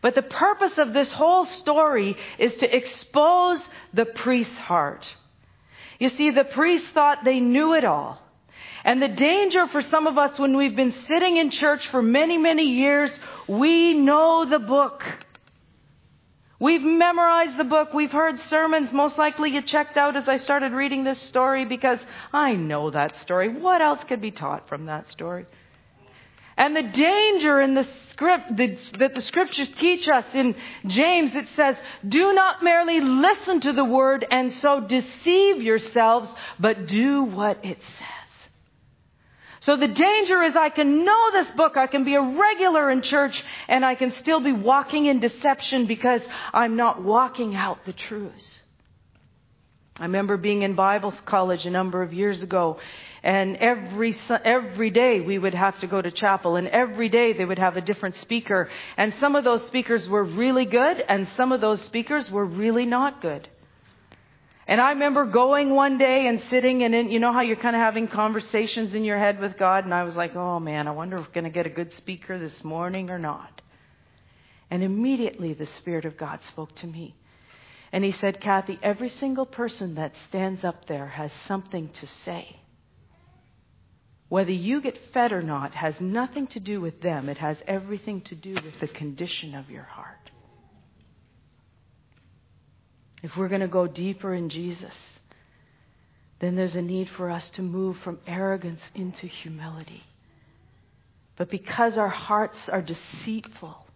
But 0.00 0.16
the 0.16 0.22
purpose 0.22 0.78
of 0.78 0.92
this 0.92 1.12
whole 1.12 1.44
story 1.44 2.16
is 2.36 2.56
to 2.56 2.76
expose 2.76 3.62
the 3.94 4.06
priest's 4.06 4.56
heart. 4.56 5.14
You 6.02 6.08
see, 6.08 6.30
the 6.32 6.42
priests 6.42 6.88
thought 6.90 7.22
they 7.22 7.38
knew 7.38 7.74
it 7.74 7.84
all. 7.84 8.20
And 8.82 9.00
the 9.00 9.06
danger 9.06 9.68
for 9.68 9.80
some 9.82 10.08
of 10.08 10.18
us 10.18 10.36
when 10.36 10.56
we've 10.56 10.74
been 10.74 10.94
sitting 11.06 11.36
in 11.36 11.50
church 11.50 11.86
for 11.90 12.02
many, 12.02 12.38
many 12.38 12.64
years, 12.64 13.16
we 13.46 13.94
know 13.94 14.44
the 14.44 14.58
book. 14.58 15.04
We've 16.58 16.82
memorized 16.82 17.56
the 17.56 17.62
book. 17.62 17.94
We've 17.94 18.10
heard 18.10 18.40
sermons. 18.40 18.92
Most 18.92 19.16
likely 19.16 19.50
you 19.50 19.62
checked 19.62 19.96
out 19.96 20.16
as 20.16 20.28
I 20.28 20.38
started 20.38 20.72
reading 20.72 21.04
this 21.04 21.20
story 21.22 21.66
because 21.66 22.00
I 22.32 22.56
know 22.56 22.90
that 22.90 23.14
story. 23.20 23.50
What 23.50 23.80
else 23.80 24.02
could 24.02 24.20
be 24.20 24.32
taught 24.32 24.68
from 24.68 24.86
that 24.86 25.08
story? 25.12 25.46
And 26.62 26.76
the 26.76 26.84
danger 26.84 27.60
in 27.60 27.74
the 27.74 27.88
script 28.10 28.56
that 28.56 29.14
the 29.16 29.20
scriptures 29.20 29.68
teach 29.80 30.08
us 30.08 30.24
in 30.32 30.54
James, 30.86 31.34
it 31.34 31.48
says, 31.56 31.76
do 32.06 32.32
not 32.32 32.62
merely 32.62 33.00
listen 33.00 33.58
to 33.62 33.72
the 33.72 33.84
word 33.84 34.24
and 34.30 34.52
so 34.52 34.78
deceive 34.78 35.60
yourselves, 35.60 36.32
but 36.60 36.86
do 36.86 37.24
what 37.24 37.64
it 37.64 37.82
says. 37.98 38.48
So 39.58 39.76
the 39.76 39.88
danger 39.88 40.40
is 40.40 40.54
I 40.54 40.68
can 40.68 41.04
know 41.04 41.30
this 41.32 41.50
book, 41.50 41.76
I 41.76 41.88
can 41.88 42.04
be 42.04 42.14
a 42.14 42.22
regular 42.22 42.92
in 42.92 43.02
church, 43.02 43.42
and 43.66 43.84
I 43.84 43.96
can 43.96 44.12
still 44.12 44.38
be 44.38 44.52
walking 44.52 45.06
in 45.06 45.18
deception 45.18 45.86
because 45.86 46.22
I'm 46.52 46.76
not 46.76 47.02
walking 47.02 47.56
out 47.56 47.84
the 47.86 47.92
truths. 47.92 48.60
I 49.98 50.04
remember 50.04 50.36
being 50.36 50.62
in 50.62 50.76
Bible 50.76 51.12
college 51.24 51.66
a 51.66 51.70
number 51.70 52.02
of 52.02 52.12
years 52.12 52.40
ago, 52.40 52.78
and 53.22 53.56
every, 53.56 54.16
every 54.44 54.90
day 54.90 55.20
we 55.20 55.38
would 55.38 55.54
have 55.54 55.78
to 55.78 55.86
go 55.86 56.02
to 56.02 56.10
chapel 56.10 56.56
and 56.56 56.66
every 56.68 57.08
day 57.08 57.32
they 57.32 57.44
would 57.44 57.58
have 57.58 57.76
a 57.76 57.80
different 57.80 58.16
speaker. 58.16 58.68
And 58.96 59.14
some 59.20 59.36
of 59.36 59.44
those 59.44 59.64
speakers 59.66 60.08
were 60.08 60.24
really 60.24 60.64
good 60.64 61.04
and 61.08 61.28
some 61.36 61.52
of 61.52 61.60
those 61.60 61.80
speakers 61.82 62.30
were 62.30 62.44
really 62.44 62.84
not 62.84 63.22
good. 63.22 63.48
And 64.66 64.80
I 64.80 64.90
remember 64.90 65.24
going 65.26 65.70
one 65.70 65.98
day 65.98 66.26
and 66.26 66.40
sitting 66.50 66.82
and 66.82 66.94
in, 66.94 67.10
you 67.10 67.20
know 67.20 67.32
how 67.32 67.42
you're 67.42 67.56
kind 67.56 67.76
of 67.76 67.82
having 67.82 68.08
conversations 68.08 68.94
in 68.94 69.04
your 69.04 69.18
head 69.18 69.38
with 69.38 69.56
God 69.56 69.84
and 69.84 69.94
I 69.94 70.02
was 70.02 70.16
like, 70.16 70.34
oh 70.34 70.58
man, 70.58 70.88
I 70.88 70.90
wonder 70.90 71.16
if 71.16 71.26
we're 71.26 71.32
going 71.32 71.44
to 71.44 71.50
get 71.50 71.66
a 71.66 71.70
good 71.70 71.92
speaker 71.92 72.38
this 72.38 72.64
morning 72.64 73.10
or 73.10 73.18
not. 73.20 73.60
And 74.68 74.82
immediately 74.82 75.52
the 75.52 75.66
Spirit 75.66 76.06
of 76.06 76.16
God 76.16 76.40
spoke 76.48 76.74
to 76.76 76.86
me. 76.88 77.14
And 77.92 78.02
he 78.02 78.12
said, 78.12 78.40
Kathy, 78.40 78.80
every 78.82 79.10
single 79.10 79.46
person 79.46 79.94
that 79.96 80.14
stands 80.28 80.64
up 80.64 80.86
there 80.86 81.06
has 81.06 81.30
something 81.46 81.90
to 81.90 82.06
say. 82.06 82.56
Whether 84.32 84.52
you 84.52 84.80
get 84.80 84.98
fed 85.12 85.30
or 85.30 85.42
not 85.42 85.74
has 85.74 86.00
nothing 86.00 86.46
to 86.46 86.58
do 86.58 86.80
with 86.80 87.02
them. 87.02 87.28
It 87.28 87.36
has 87.36 87.58
everything 87.66 88.22
to 88.22 88.34
do 88.34 88.54
with 88.54 88.80
the 88.80 88.88
condition 88.88 89.54
of 89.54 89.68
your 89.68 89.82
heart. 89.82 90.30
If 93.22 93.36
we're 93.36 93.50
going 93.50 93.60
to 93.60 93.68
go 93.68 93.86
deeper 93.86 94.32
in 94.32 94.48
Jesus, 94.48 94.94
then 96.40 96.56
there's 96.56 96.76
a 96.76 96.80
need 96.80 97.10
for 97.10 97.28
us 97.28 97.50
to 97.50 97.62
move 97.62 97.98
from 97.98 98.20
arrogance 98.26 98.80
into 98.94 99.26
humility. 99.26 100.02
But 101.36 101.50
because 101.50 101.98
our 101.98 102.08
hearts 102.08 102.70
are 102.70 102.80
deceitful, 102.80 103.86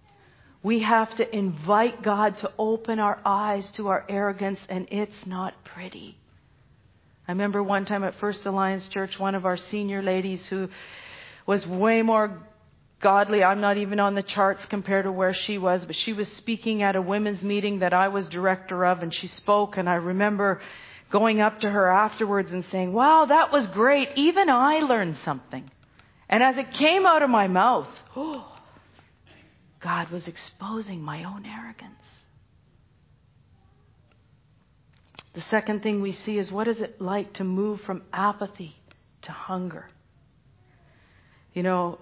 we 0.63 0.81
have 0.83 1.17
to 1.17 1.35
invite 1.35 2.03
God 2.03 2.37
to 2.41 2.53
open 2.59 2.99
our 2.99 3.19
eyes 3.25 3.71
to 3.71 3.89
our 3.89 4.05
arrogance, 4.07 4.61
and 4.69 4.87
it's 4.91 5.25
not 5.27 5.55
pretty. 5.65 6.19
I 7.29 7.33
remember 7.33 7.61
one 7.61 7.85
time 7.85 8.05
at 8.05 8.15
First 8.17 8.47
Alliance 8.47 8.87
Church, 8.89 9.19
one 9.19 9.35
of 9.35 9.47
our 9.47 9.57
senior 9.57 10.01
ladies 10.01 10.47
who 10.47 10.69
was 11.45 11.67
way 11.67 12.03
more 12.03 12.41
godly. 13.01 13.43
I'm 13.43 13.61
not 13.61 13.79
even 13.79 13.99
on 13.99 14.15
the 14.15 14.23
charts 14.23 14.65
compared 14.67 15.07
to 15.07 15.13
where 15.13 15.35
she 15.35 15.59
was, 15.59 15.85
but 15.85 15.97
she 15.97 16.13
was 16.13 16.29
speaking 16.33 16.85
at 16.85 16.95
a 16.95 17.03
women's 17.03 17.43
meeting 17.43 17.81
that 17.81 17.93
I 17.93 18.09
was 18.09 18.29
director 18.29 18.87
of, 18.87 19.03
and 19.03 19.13
she 19.13 19.27
spoke, 19.27 19.77
and 19.77 19.89
I 19.89 19.95
remember 19.95 20.61
going 21.11 21.41
up 21.41 21.61
to 21.61 21.71
her 21.71 21.91
afterwards 21.91 22.53
and 22.53 22.65
saying, 22.67 22.93
Wow, 22.93 23.27
that 23.27 23.53
was 23.53 23.67
great. 23.69 24.11
Even 24.15 24.49
I 24.49 24.79
learned 24.79 25.19
something. 25.25 25.69
And 26.29 26.45
as 26.45 26.57
it 26.57 26.73
came 26.73 27.07
out 27.07 27.23
of 27.23 27.31
my 27.31 27.49
mouth, 27.49 27.89
oh, 28.15 28.57
God 29.81 30.11
was 30.11 30.29
exposing 30.29 31.03
my 31.03 31.25
own 31.25 31.45
arrogance. 31.45 31.93
The 35.37 35.43
second 35.43 35.83
thing 35.83 36.01
we 36.01 36.13
see 36.13 36.39
is 36.39 36.51
what 36.51 36.67
is 36.67 36.81
it 36.81 36.99
like 36.99 37.35
to 37.35 37.45
move 37.45 37.83
from 37.83 38.03
apathy 38.11 38.75
to 39.21 39.33
hunger? 39.33 39.87
You 41.53 41.63
know, 41.63 41.99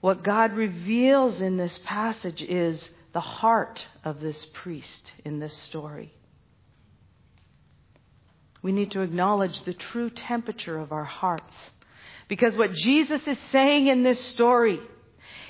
what 0.00 0.24
God 0.24 0.54
reveals 0.54 1.40
in 1.40 1.56
this 1.56 1.78
passage 1.84 2.42
is 2.42 2.90
the 3.12 3.20
heart 3.20 3.86
of 4.02 4.20
this 4.20 4.44
priest 4.52 5.12
in 5.24 5.38
this 5.38 5.56
story. 5.56 6.12
We 8.62 8.72
need 8.72 8.90
to 8.92 9.02
acknowledge 9.02 9.62
the 9.62 9.74
true 9.74 10.10
temperature 10.10 10.76
of 10.76 10.90
our 10.90 11.04
hearts. 11.04 11.54
Because 12.26 12.56
what 12.56 12.72
Jesus 12.72 13.24
is 13.28 13.38
saying 13.52 13.86
in 13.86 14.02
this 14.02 14.18
story 14.18 14.80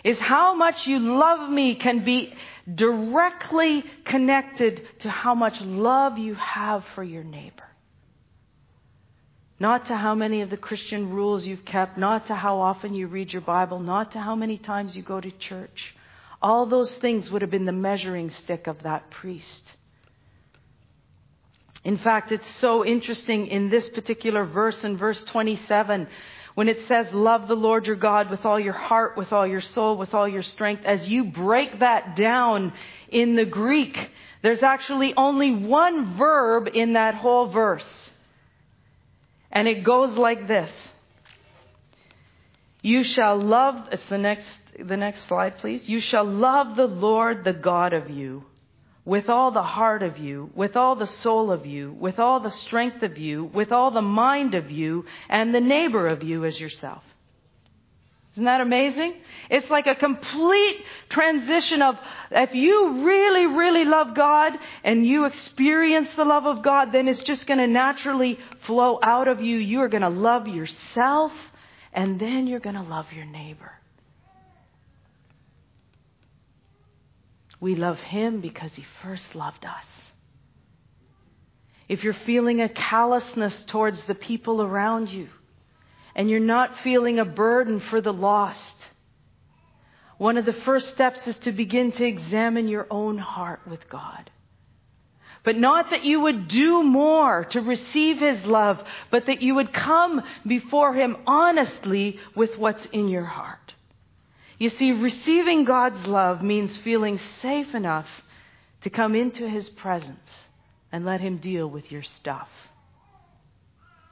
is 0.04 0.18
how 0.18 0.54
much 0.54 0.86
you 0.86 0.98
love 0.98 1.48
me 1.48 1.76
can 1.76 2.04
be 2.04 2.34
directly 2.72 3.84
connected 4.04 4.82
to 5.00 5.10
how 5.10 5.34
much 5.34 5.60
love 5.60 6.18
you 6.18 6.34
have 6.34 6.84
for 6.94 7.02
your 7.02 7.24
neighbor. 7.24 7.64
Not 9.58 9.86
to 9.86 9.96
how 9.96 10.14
many 10.14 10.40
of 10.40 10.50
the 10.50 10.56
Christian 10.56 11.10
rules 11.10 11.46
you've 11.46 11.64
kept, 11.64 11.96
not 11.96 12.26
to 12.26 12.34
how 12.34 12.60
often 12.60 12.94
you 12.94 13.06
read 13.06 13.32
your 13.32 13.42
Bible, 13.42 13.78
not 13.78 14.12
to 14.12 14.20
how 14.20 14.34
many 14.34 14.58
times 14.58 14.96
you 14.96 15.02
go 15.02 15.20
to 15.20 15.30
church. 15.30 15.94
All 16.40 16.66
those 16.66 16.92
things 16.96 17.30
would 17.30 17.42
have 17.42 17.50
been 17.50 17.66
the 17.66 17.72
measuring 17.72 18.30
stick 18.30 18.66
of 18.66 18.82
that 18.82 19.10
priest. 19.10 19.72
In 21.84 21.98
fact, 21.98 22.32
it's 22.32 22.48
so 22.56 22.84
interesting 22.84 23.48
in 23.48 23.68
this 23.68 23.88
particular 23.88 24.44
verse, 24.44 24.82
in 24.84 24.96
verse 24.96 25.22
27, 25.24 26.08
when 26.54 26.68
it 26.68 26.86
says, 26.86 27.06
love 27.12 27.48
the 27.48 27.56
Lord 27.56 27.86
your 27.86 27.96
God 27.96 28.30
with 28.30 28.44
all 28.44 28.60
your 28.60 28.72
heart, 28.72 29.16
with 29.16 29.32
all 29.32 29.46
your 29.46 29.60
soul, 29.60 29.96
with 29.96 30.14
all 30.14 30.28
your 30.28 30.42
strength, 30.42 30.84
as 30.84 31.08
you 31.08 31.24
break 31.24 31.80
that 31.80 32.16
down 32.16 32.72
in 33.08 33.36
the 33.36 33.44
Greek, 33.44 33.96
there's 34.42 34.62
actually 34.62 35.14
only 35.14 35.54
one 35.54 36.16
verb 36.16 36.68
in 36.72 36.94
that 36.94 37.14
whole 37.14 37.46
verse. 37.46 38.10
And 39.50 39.66
it 39.68 39.84
goes 39.84 40.16
like 40.16 40.46
this. 40.46 40.70
You 42.82 43.02
shall 43.02 43.40
love, 43.40 43.88
it's 43.92 44.08
the 44.08 44.18
next, 44.18 44.46
the 44.78 44.96
next 44.96 45.26
slide 45.28 45.58
please. 45.58 45.88
You 45.88 46.00
shall 46.00 46.24
love 46.24 46.76
the 46.76 46.86
Lord, 46.86 47.44
the 47.44 47.52
God 47.52 47.92
of 47.92 48.10
you 48.10 48.44
with 49.04 49.28
all 49.28 49.50
the 49.50 49.62
heart 49.62 50.02
of 50.02 50.18
you, 50.18 50.50
with 50.54 50.76
all 50.76 50.94
the 50.94 51.06
soul 51.06 51.50
of 51.50 51.66
you, 51.66 51.92
with 51.92 52.18
all 52.18 52.40
the 52.40 52.50
strength 52.50 53.02
of 53.02 53.18
you, 53.18 53.44
with 53.44 53.72
all 53.72 53.90
the 53.90 54.02
mind 54.02 54.54
of 54.54 54.70
you, 54.70 55.04
and 55.28 55.54
the 55.54 55.60
neighbor 55.60 56.06
of 56.06 56.22
you 56.22 56.44
as 56.44 56.58
yourself. 56.60 57.02
Isn't 58.32 58.44
that 58.44 58.62
amazing? 58.62 59.14
It's 59.50 59.68
like 59.68 59.86
a 59.86 59.94
complete 59.94 60.82
transition 61.10 61.82
of 61.82 61.98
if 62.30 62.54
you 62.54 63.04
really, 63.04 63.44
really 63.44 63.84
love 63.84 64.14
God 64.14 64.54
and 64.84 65.06
you 65.06 65.26
experience 65.26 66.08
the 66.16 66.24
love 66.24 66.46
of 66.46 66.62
God, 66.62 66.92
then 66.92 67.08
it's 67.08 67.22
just 67.24 67.46
going 67.46 67.58
to 67.58 67.66
naturally 67.66 68.38
flow 68.64 68.98
out 69.02 69.28
of 69.28 69.42
you. 69.42 69.58
You 69.58 69.82
are 69.82 69.88
going 69.88 70.02
to 70.02 70.08
love 70.08 70.48
yourself 70.48 71.32
and 71.92 72.18
then 72.18 72.46
you're 72.46 72.60
going 72.60 72.76
to 72.76 72.82
love 72.82 73.12
your 73.12 73.26
neighbor. 73.26 73.72
We 77.62 77.76
love 77.76 78.00
Him 78.00 78.40
because 78.40 78.72
He 78.74 78.84
first 79.04 79.36
loved 79.36 79.64
us. 79.64 79.86
If 81.88 82.02
you're 82.02 82.12
feeling 82.12 82.60
a 82.60 82.68
callousness 82.68 83.64
towards 83.68 84.02
the 84.06 84.16
people 84.16 84.60
around 84.60 85.10
you, 85.10 85.28
and 86.16 86.28
you're 86.28 86.40
not 86.40 86.80
feeling 86.80 87.20
a 87.20 87.24
burden 87.24 87.78
for 87.78 88.00
the 88.00 88.12
lost, 88.12 88.74
one 90.18 90.38
of 90.38 90.44
the 90.44 90.52
first 90.52 90.88
steps 90.90 91.24
is 91.28 91.38
to 91.38 91.52
begin 91.52 91.92
to 91.92 92.04
examine 92.04 92.66
your 92.66 92.88
own 92.90 93.16
heart 93.16 93.60
with 93.70 93.88
God. 93.88 94.28
But 95.44 95.56
not 95.56 95.90
that 95.90 96.04
you 96.04 96.18
would 96.18 96.48
do 96.48 96.82
more 96.82 97.44
to 97.50 97.60
receive 97.60 98.18
His 98.18 98.44
love, 98.44 98.82
but 99.12 99.26
that 99.26 99.40
you 99.40 99.54
would 99.54 99.72
come 99.72 100.20
before 100.44 100.94
Him 100.94 101.16
honestly 101.28 102.18
with 102.34 102.58
what's 102.58 102.84
in 102.86 103.06
your 103.06 103.24
heart. 103.24 103.74
You 104.62 104.68
see, 104.68 104.92
receiving 104.92 105.64
God's 105.64 106.06
love 106.06 106.40
means 106.40 106.76
feeling 106.76 107.18
safe 107.40 107.74
enough 107.74 108.06
to 108.82 108.90
come 108.90 109.16
into 109.16 109.48
His 109.48 109.68
presence 109.68 110.30
and 110.92 111.04
let 111.04 111.20
Him 111.20 111.38
deal 111.38 111.68
with 111.68 111.90
your 111.90 112.02
stuff. 112.02 112.48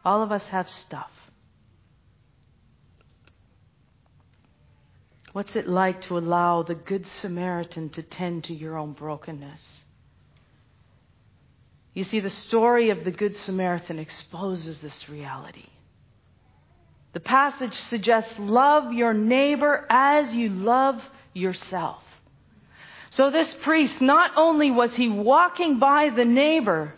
All 0.05 0.25
of 0.25 0.33
us 0.33 0.45
have 0.49 0.69
stuff. 0.69 1.13
What's 5.33 5.55
it 5.55 5.69
like 5.69 6.01
to 6.01 6.19
allow 6.19 6.65
the 6.65 6.75
Good 6.75 7.07
Samaritan 7.21 7.91
to 7.91 8.03
tend 8.03 8.43
to 8.47 8.53
your 8.53 8.77
own 8.77 8.93
brokenness? 8.95 9.65
You 11.95 12.03
see, 12.03 12.19
the 12.19 12.29
story 12.29 12.91
of 12.91 13.05
the 13.05 13.13
Good 13.13 13.37
Samaritan 13.37 14.01
exposes 14.01 14.81
this 14.81 15.09
reality. 15.09 15.67
The 17.13 17.21
passage 17.21 17.75
suggests 17.75 18.33
love 18.39 18.93
your 18.93 19.13
neighbor 19.13 19.87
as 19.91 20.35
you 20.35 20.49
love 20.49 21.03
yourself. 21.33 22.03
So 23.11 23.31
this 23.31 23.53
priest, 23.63 24.01
not 24.01 24.33
only 24.37 24.71
was 24.71 24.95
he 24.95 25.09
walking 25.09 25.81
by 25.81 26.11
the 26.11 26.25
neighbor, 26.25 26.95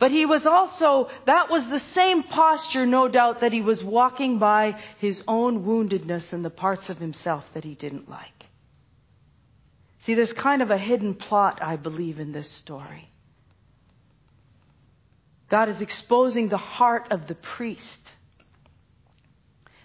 but 0.00 0.10
he 0.10 0.26
was 0.26 0.46
also, 0.46 1.08
that 1.26 1.50
was 1.50 1.64
the 1.66 1.80
same 1.80 2.24
posture, 2.24 2.86
no 2.86 3.08
doubt, 3.08 3.40
that 3.40 3.52
he 3.52 3.60
was 3.60 3.82
walking 3.82 4.38
by 4.38 4.80
his 4.98 5.22
own 5.26 5.64
woundedness 5.64 6.32
and 6.32 6.44
the 6.44 6.50
parts 6.50 6.88
of 6.88 6.98
himself 6.98 7.44
that 7.54 7.64
he 7.64 7.74
didn't 7.74 8.08
like. 8.08 8.46
See, 10.00 10.14
there's 10.14 10.32
kind 10.32 10.62
of 10.62 10.70
a 10.70 10.78
hidden 10.78 11.14
plot, 11.14 11.60
I 11.62 11.76
believe, 11.76 12.18
in 12.18 12.32
this 12.32 12.48
story. 12.48 13.08
God 15.48 15.68
is 15.68 15.80
exposing 15.80 16.48
the 16.48 16.56
heart 16.56 17.08
of 17.10 17.26
the 17.26 17.34
priest. 17.34 17.98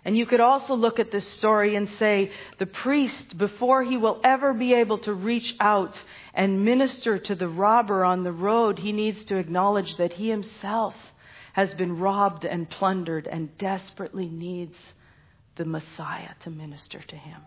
And 0.05 0.17
you 0.17 0.25
could 0.25 0.41
also 0.41 0.75
look 0.75 0.99
at 0.99 1.11
this 1.11 1.27
story 1.27 1.75
and 1.75 1.89
say 1.91 2.31
the 2.57 2.65
priest, 2.65 3.37
before 3.37 3.83
he 3.83 3.95
will 3.95 4.19
ever 4.23 4.53
be 4.53 4.73
able 4.73 4.97
to 4.99 5.13
reach 5.13 5.55
out 5.59 5.99
and 6.33 6.65
minister 6.65 7.17
to 7.17 7.35
the 7.35 7.47
robber 7.47 8.03
on 8.03 8.23
the 8.23 8.31
road, 8.33 8.79
he 8.79 8.91
needs 8.91 9.23
to 9.25 9.37
acknowledge 9.37 9.95
that 9.95 10.13
he 10.13 10.29
himself 10.29 10.95
has 11.53 11.73
been 11.75 11.99
robbed 11.99 12.43
and 12.43 12.69
plundered 12.69 13.27
and 13.27 13.57
desperately 13.57 14.27
needs 14.27 14.75
the 15.55 15.65
Messiah 15.65 16.31
to 16.41 16.49
minister 16.49 16.99
to 16.99 17.15
him. 17.15 17.41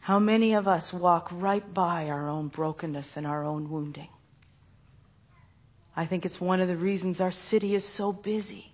How 0.00 0.18
many 0.18 0.54
of 0.54 0.66
us 0.66 0.92
walk 0.92 1.28
right 1.32 1.72
by 1.72 2.08
our 2.08 2.28
own 2.28 2.48
brokenness 2.48 3.06
and 3.14 3.26
our 3.26 3.44
own 3.44 3.70
wounding? 3.70 4.08
I 5.94 6.06
think 6.06 6.26
it's 6.26 6.40
one 6.40 6.60
of 6.60 6.68
the 6.68 6.76
reasons 6.76 7.20
our 7.20 7.30
city 7.30 7.74
is 7.74 7.84
so 7.84 8.12
busy. 8.12 8.72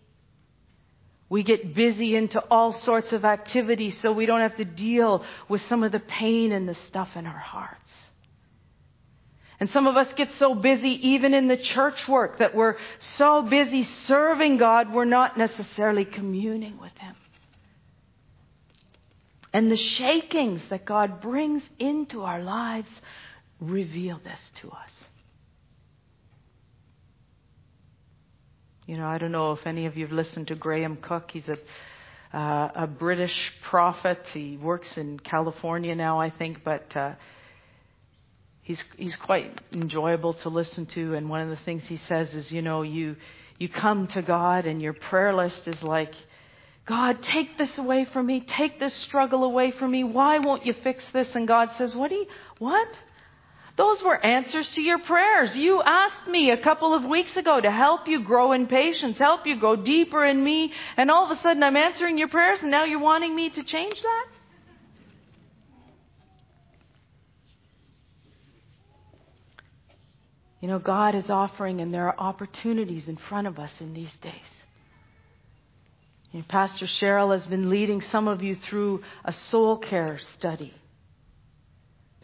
We 1.28 1.42
get 1.42 1.74
busy 1.74 2.16
into 2.16 2.40
all 2.50 2.72
sorts 2.72 3.12
of 3.12 3.24
activities 3.24 3.98
so 4.00 4.12
we 4.12 4.26
don't 4.26 4.40
have 4.40 4.56
to 4.56 4.64
deal 4.64 5.24
with 5.48 5.62
some 5.62 5.82
of 5.82 5.92
the 5.92 6.00
pain 6.00 6.52
and 6.52 6.68
the 6.68 6.74
stuff 6.74 7.16
in 7.16 7.26
our 7.26 7.32
hearts. 7.38 7.80
And 9.60 9.70
some 9.70 9.86
of 9.86 9.96
us 9.96 10.12
get 10.14 10.32
so 10.32 10.54
busy 10.54 11.08
even 11.10 11.32
in 11.32 11.48
the 11.48 11.56
church 11.56 12.06
work 12.08 12.38
that 12.38 12.54
we're 12.54 12.76
so 13.16 13.42
busy 13.42 13.84
serving 13.84 14.58
God, 14.58 14.92
we're 14.92 15.04
not 15.04 15.38
necessarily 15.38 16.04
communing 16.04 16.78
with 16.78 16.96
Him. 16.98 17.14
And 19.52 19.70
the 19.70 19.76
shakings 19.76 20.60
that 20.68 20.84
God 20.84 21.20
brings 21.20 21.62
into 21.78 22.22
our 22.22 22.42
lives 22.42 22.90
reveal 23.60 24.20
this 24.24 24.50
to 24.56 24.70
us. 24.70 24.90
You 28.86 28.98
know, 28.98 29.06
I 29.06 29.16
don't 29.16 29.32
know 29.32 29.52
if 29.52 29.66
any 29.66 29.86
of 29.86 29.96
you 29.96 30.04
have 30.04 30.12
listened 30.12 30.48
to 30.48 30.54
Graham 30.54 30.96
Cooke. 30.96 31.30
He's 31.30 31.48
a 31.48 31.58
uh, 32.36 32.70
a 32.74 32.86
British 32.86 33.52
prophet. 33.62 34.18
He 34.32 34.56
works 34.56 34.98
in 34.98 35.20
California 35.20 35.94
now, 35.94 36.20
I 36.20 36.30
think, 36.30 36.64
but 36.64 36.94
uh, 36.96 37.12
he's 38.62 38.82
he's 38.96 39.16
quite 39.16 39.58
enjoyable 39.72 40.34
to 40.34 40.48
listen 40.48 40.84
to. 40.86 41.14
And 41.14 41.30
one 41.30 41.40
of 41.40 41.48
the 41.48 41.64
things 41.64 41.84
he 41.86 41.96
says 41.96 42.34
is, 42.34 42.52
you 42.52 42.60
know, 42.60 42.82
you 42.82 43.16
you 43.58 43.68
come 43.68 44.08
to 44.08 44.20
God 44.20 44.66
and 44.66 44.82
your 44.82 44.92
prayer 44.92 45.32
list 45.32 45.66
is 45.68 45.82
like, 45.82 46.12
God, 46.84 47.22
take 47.22 47.56
this 47.56 47.78
away 47.78 48.04
from 48.04 48.26
me, 48.26 48.40
take 48.40 48.80
this 48.80 48.94
struggle 48.94 49.44
away 49.44 49.70
from 49.70 49.92
me. 49.92 50.04
Why 50.04 50.40
won't 50.40 50.66
you 50.66 50.74
fix 50.74 51.04
this? 51.12 51.34
And 51.36 51.46
God 51.48 51.70
says, 51.78 51.94
what 51.94 52.10
do 52.10 52.16
you 52.16 52.26
what? 52.58 52.88
Those 53.76 54.02
were 54.02 54.24
answers 54.24 54.70
to 54.70 54.80
your 54.80 54.98
prayers. 55.00 55.56
You 55.56 55.82
asked 55.82 56.28
me 56.28 56.50
a 56.50 56.56
couple 56.56 56.94
of 56.94 57.04
weeks 57.04 57.36
ago 57.36 57.60
to 57.60 57.70
help 57.70 58.06
you 58.06 58.22
grow 58.22 58.52
in 58.52 58.68
patience, 58.68 59.18
help 59.18 59.46
you 59.46 59.58
go 59.58 59.74
deeper 59.74 60.24
in 60.24 60.42
me, 60.42 60.72
and 60.96 61.10
all 61.10 61.24
of 61.24 61.36
a 61.36 61.40
sudden 61.40 61.62
I'm 61.62 61.76
answering 61.76 62.16
your 62.16 62.28
prayers 62.28 62.60
and 62.62 62.70
now 62.70 62.84
you're 62.84 63.00
wanting 63.00 63.34
me 63.34 63.50
to 63.50 63.62
change 63.64 64.00
that? 64.00 64.26
You 70.60 70.68
know, 70.68 70.78
God 70.78 71.14
is 71.14 71.28
offering, 71.28 71.82
and 71.82 71.92
there 71.92 72.06
are 72.06 72.18
opportunities 72.18 73.06
in 73.06 73.18
front 73.18 73.46
of 73.46 73.58
us 73.58 73.70
in 73.80 73.92
these 73.92 74.14
days. 74.22 74.32
Know, 76.32 76.42
Pastor 76.48 76.86
Cheryl 76.86 77.32
has 77.32 77.46
been 77.46 77.68
leading 77.68 78.00
some 78.00 78.28
of 78.28 78.42
you 78.42 78.56
through 78.56 79.02
a 79.26 79.32
soul 79.32 79.76
care 79.76 80.18
study. 80.38 80.72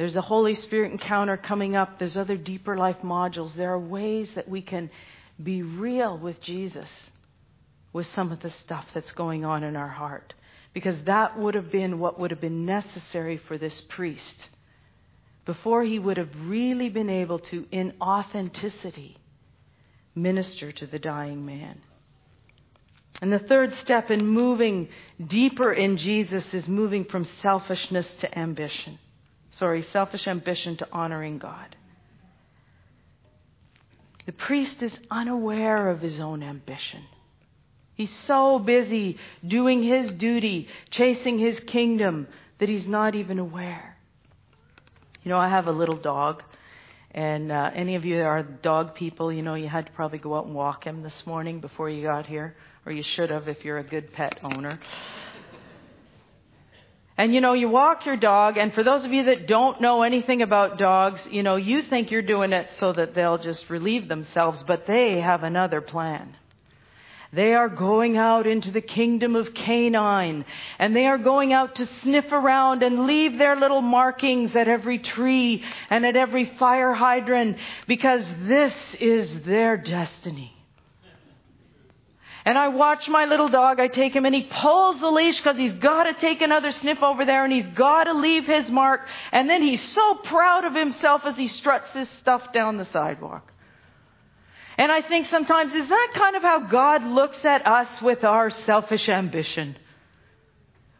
There's 0.00 0.16
a 0.16 0.22
Holy 0.22 0.54
Spirit 0.54 0.92
encounter 0.92 1.36
coming 1.36 1.76
up. 1.76 1.98
There's 1.98 2.16
other 2.16 2.38
deeper 2.38 2.74
life 2.74 2.96
modules. 3.04 3.52
There 3.52 3.70
are 3.70 3.78
ways 3.78 4.30
that 4.34 4.48
we 4.48 4.62
can 4.62 4.88
be 5.42 5.60
real 5.60 6.16
with 6.16 6.40
Jesus 6.40 6.88
with 7.92 8.06
some 8.06 8.32
of 8.32 8.40
the 8.40 8.48
stuff 8.48 8.86
that's 8.94 9.12
going 9.12 9.44
on 9.44 9.62
in 9.62 9.76
our 9.76 9.90
heart. 9.90 10.32
Because 10.72 10.96
that 11.02 11.38
would 11.38 11.54
have 11.54 11.70
been 11.70 11.98
what 11.98 12.18
would 12.18 12.30
have 12.30 12.40
been 12.40 12.64
necessary 12.64 13.36
for 13.36 13.58
this 13.58 13.78
priest 13.90 14.36
before 15.44 15.84
he 15.84 15.98
would 15.98 16.16
have 16.16 16.34
really 16.46 16.88
been 16.88 17.10
able 17.10 17.38
to, 17.38 17.66
in 17.70 17.92
authenticity, 18.00 19.18
minister 20.14 20.72
to 20.72 20.86
the 20.86 20.98
dying 20.98 21.44
man. 21.44 21.78
And 23.20 23.30
the 23.30 23.38
third 23.38 23.74
step 23.74 24.10
in 24.10 24.26
moving 24.26 24.88
deeper 25.26 25.70
in 25.74 25.98
Jesus 25.98 26.54
is 26.54 26.66
moving 26.66 27.04
from 27.04 27.26
selfishness 27.42 28.10
to 28.20 28.38
ambition 28.38 28.98
sorry, 29.50 29.82
selfish 29.82 30.26
ambition 30.26 30.76
to 30.78 30.88
honoring 30.92 31.38
God. 31.38 31.76
The 34.26 34.32
priest 34.32 34.82
is 34.82 34.96
unaware 35.10 35.88
of 35.88 36.00
his 36.00 36.20
own 36.20 36.42
ambition. 36.42 37.02
He's 37.94 38.14
so 38.20 38.58
busy 38.58 39.18
doing 39.46 39.82
his 39.82 40.10
duty, 40.10 40.68
chasing 40.90 41.38
his 41.38 41.60
kingdom, 41.60 42.28
that 42.58 42.68
he's 42.68 42.86
not 42.86 43.14
even 43.14 43.38
aware. 43.38 43.96
You 45.22 45.30
know, 45.30 45.38
I 45.38 45.48
have 45.48 45.66
a 45.66 45.72
little 45.72 45.96
dog, 45.96 46.42
and 47.10 47.50
uh, 47.50 47.70
any 47.74 47.96
of 47.96 48.04
you 48.04 48.22
are 48.22 48.42
dog 48.42 48.94
people, 48.94 49.32
you 49.32 49.42
know, 49.42 49.54
you 49.54 49.68
had 49.68 49.86
to 49.86 49.92
probably 49.92 50.18
go 50.18 50.34
out 50.34 50.46
and 50.46 50.54
walk 50.54 50.84
him 50.84 51.02
this 51.02 51.26
morning 51.26 51.60
before 51.60 51.90
you 51.90 52.02
got 52.02 52.26
here, 52.26 52.54
or 52.86 52.92
you 52.92 53.02
should 53.02 53.30
have 53.30 53.48
if 53.48 53.64
you're 53.64 53.78
a 53.78 53.84
good 53.84 54.12
pet 54.12 54.40
owner. 54.42 54.78
And 57.16 57.34
you 57.34 57.40
know, 57.40 57.52
you 57.52 57.68
walk 57.68 58.06
your 58.06 58.16
dog, 58.16 58.56
and 58.56 58.72
for 58.72 58.82
those 58.82 59.04
of 59.04 59.12
you 59.12 59.24
that 59.24 59.46
don't 59.46 59.80
know 59.80 60.02
anything 60.02 60.40
about 60.40 60.78
dogs, 60.78 61.20
you 61.30 61.42
know, 61.42 61.56
you 61.56 61.82
think 61.82 62.10
you're 62.10 62.22
doing 62.22 62.52
it 62.52 62.68
so 62.78 62.92
that 62.92 63.14
they'll 63.14 63.38
just 63.38 63.68
relieve 63.68 64.08
themselves, 64.08 64.64
but 64.64 64.86
they 64.86 65.20
have 65.20 65.42
another 65.42 65.80
plan. 65.80 66.34
They 67.32 67.54
are 67.54 67.68
going 67.68 68.16
out 68.16 68.48
into 68.48 68.72
the 68.72 68.80
kingdom 68.80 69.36
of 69.36 69.54
canine, 69.54 70.44
and 70.78 70.96
they 70.96 71.06
are 71.06 71.18
going 71.18 71.52
out 71.52 71.76
to 71.76 71.86
sniff 72.02 72.32
around 72.32 72.82
and 72.82 73.06
leave 73.06 73.38
their 73.38 73.54
little 73.54 73.82
markings 73.82 74.56
at 74.56 74.66
every 74.66 74.98
tree 74.98 75.62
and 75.90 76.04
at 76.04 76.16
every 76.16 76.46
fire 76.58 76.92
hydrant 76.92 77.56
because 77.86 78.24
this 78.42 78.74
is 78.98 79.42
their 79.42 79.76
destiny. 79.76 80.59
And 82.44 82.56
I 82.56 82.68
watch 82.68 83.08
my 83.08 83.26
little 83.26 83.48
dog. 83.48 83.80
I 83.80 83.88
take 83.88 84.14
him 84.14 84.24
and 84.24 84.34
he 84.34 84.42
pulls 84.42 85.00
the 85.00 85.10
leash 85.10 85.36
because 85.38 85.56
he's 85.56 85.74
got 85.74 86.04
to 86.04 86.14
take 86.14 86.40
another 86.40 86.70
sniff 86.70 87.02
over 87.02 87.24
there 87.24 87.44
and 87.44 87.52
he's 87.52 87.66
got 87.68 88.04
to 88.04 88.14
leave 88.14 88.46
his 88.46 88.70
mark. 88.70 89.02
And 89.30 89.48
then 89.48 89.62
he's 89.62 89.82
so 89.92 90.14
proud 90.14 90.64
of 90.64 90.74
himself 90.74 91.22
as 91.24 91.36
he 91.36 91.48
struts 91.48 91.92
his 91.92 92.08
stuff 92.08 92.52
down 92.52 92.78
the 92.78 92.86
sidewalk. 92.86 93.52
And 94.78 94.90
I 94.90 95.02
think 95.02 95.28
sometimes, 95.28 95.74
is 95.74 95.88
that 95.88 96.10
kind 96.14 96.36
of 96.36 96.42
how 96.42 96.60
God 96.60 97.02
looks 97.02 97.44
at 97.44 97.66
us 97.66 98.00
with 98.00 98.24
our 98.24 98.48
selfish 98.48 99.10
ambition? 99.10 99.76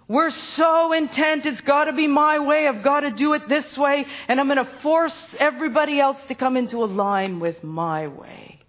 We're 0.06 0.30
so 0.30 0.92
intent, 0.92 1.46
it's 1.46 1.62
got 1.62 1.84
to 1.84 1.92
be 1.92 2.06
my 2.06 2.40
way, 2.40 2.68
I've 2.68 2.82
got 2.82 3.00
to 3.00 3.10
do 3.10 3.32
it 3.32 3.48
this 3.48 3.78
way, 3.78 4.04
and 4.28 4.38
I'm 4.38 4.48
going 4.48 4.58
to 4.58 4.70
force 4.82 5.26
everybody 5.38 5.98
else 5.98 6.22
to 6.24 6.34
come 6.34 6.58
into 6.58 6.84
a 6.84 6.86
line 6.86 7.40
with 7.40 7.64
my 7.64 8.08
way. 8.08 8.59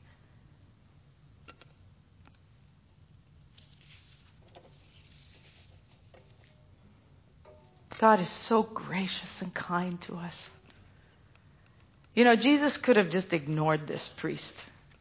God 8.01 8.19
is 8.19 8.29
so 8.29 8.63
gracious 8.63 9.29
and 9.41 9.53
kind 9.53 10.01
to 10.01 10.15
us. 10.15 10.35
You 12.15 12.23
know, 12.23 12.35
Jesus 12.35 12.75
could 12.77 12.97
have 12.97 13.11
just 13.11 13.31
ignored 13.31 13.85
this 13.87 14.09
priest. 14.17 14.53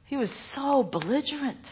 He 0.04 0.18
was 0.18 0.30
so 0.30 0.82
belligerent. 0.82 1.64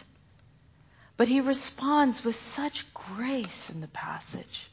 But 1.18 1.28
he 1.28 1.42
responds 1.42 2.24
with 2.24 2.34
such 2.56 2.86
grace 2.94 3.68
in 3.68 3.82
the 3.82 3.88
passage. 3.88 4.70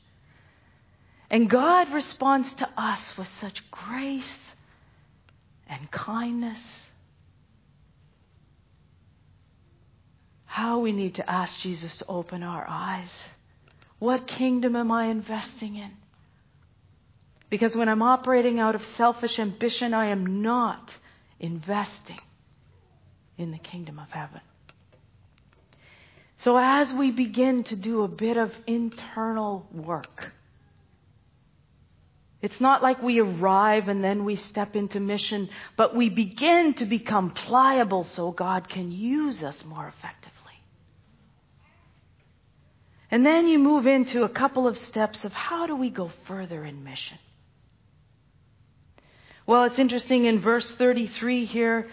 And 1.29 1.49
God 1.49 1.91
responds 1.91 2.53
to 2.53 2.69
us 2.77 3.01
with 3.17 3.27
such 3.41 3.69
grace 3.69 4.23
and 5.67 5.91
kindness. 5.91 6.63
How 10.45 10.79
we 10.79 10.93
need 10.93 11.15
to 11.15 11.29
ask 11.29 11.59
Jesus 11.59 11.97
to 11.97 12.05
open 12.07 12.43
our 12.43 12.65
eyes. 12.65 13.11
What 13.99 14.25
kingdom 14.25 14.77
am 14.77 14.89
I 14.89 15.07
investing 15.07 15.75
in? 15.75 15.91
Because 17.49 17.75
when 17.75 17.89
I'm 17.89 18.01
operating 18.01 18.60
out 18.60 18.75
of 18.75 18.84
selfish 18.97 19.38
ambition, 19.39 19.93
I 19.93 20.08
am 20.08 20.41
not 20.41 20.93
investing 21.39 22.19
in 23.38 23.51
the 23.51 23.58
kingdom 23.58 23.99
of 23.99 24.10
heaven. 24.10 24.41
So 26.38 26.58
as 26.58 26.93
we 26.93 27.12
begin 27.12 27.63
to 27.65 27.75
do 27.75 28.03
a 28.03 28.08
bit 28.08 28.38
of 28.38 28.51
internal 28.67 29.67
work, 29.71 30.31
it's 32.41 32.60
not 32.62 32.84
like 32.84 33.01
we 33.01 33.19
arrive 33.19 33.88
and 33.88 34.03
then 34.03 34.25
we 34.25 34.36
step 34.36 34.75
into 34.75 34.99
mission, 34.99 35.49
but 35.77 35.95
we 35.95 36.10
begin 36.10 36.75
to 36.75 36.86
become 36.86 37.31
pliable 37.31 38.03
so 38.03 38.31
God 38.31 38.69
can 38.69 38.91
use 38.91 39.41
us 39.43 39.63
more 39.65 39.88
effectively. 39.88 40.31
And 43.10 43.25
then 43.25 43.47
you 43.47 43.58
move 43.58 43.88
into 43.88 44.23
a 44.23 44.29
couple 44.29 44.67
of 44.67 44.77
steps 44.77 45.23
of 45.25 45.31
how 45.31 45.67
do 45.67 45.75
we 45.75 45.89
go 45.89 46.12
further 46.27 46.63
in 46.63 46.84
mission? 46.84 47.17
Well, 49.47 49.65
it's 49.65 49.79
interesting 49.79 50.25
in 50.25 50.39
verse 50.39 50.67
33 50.71 51.45
here, 51.45 51.88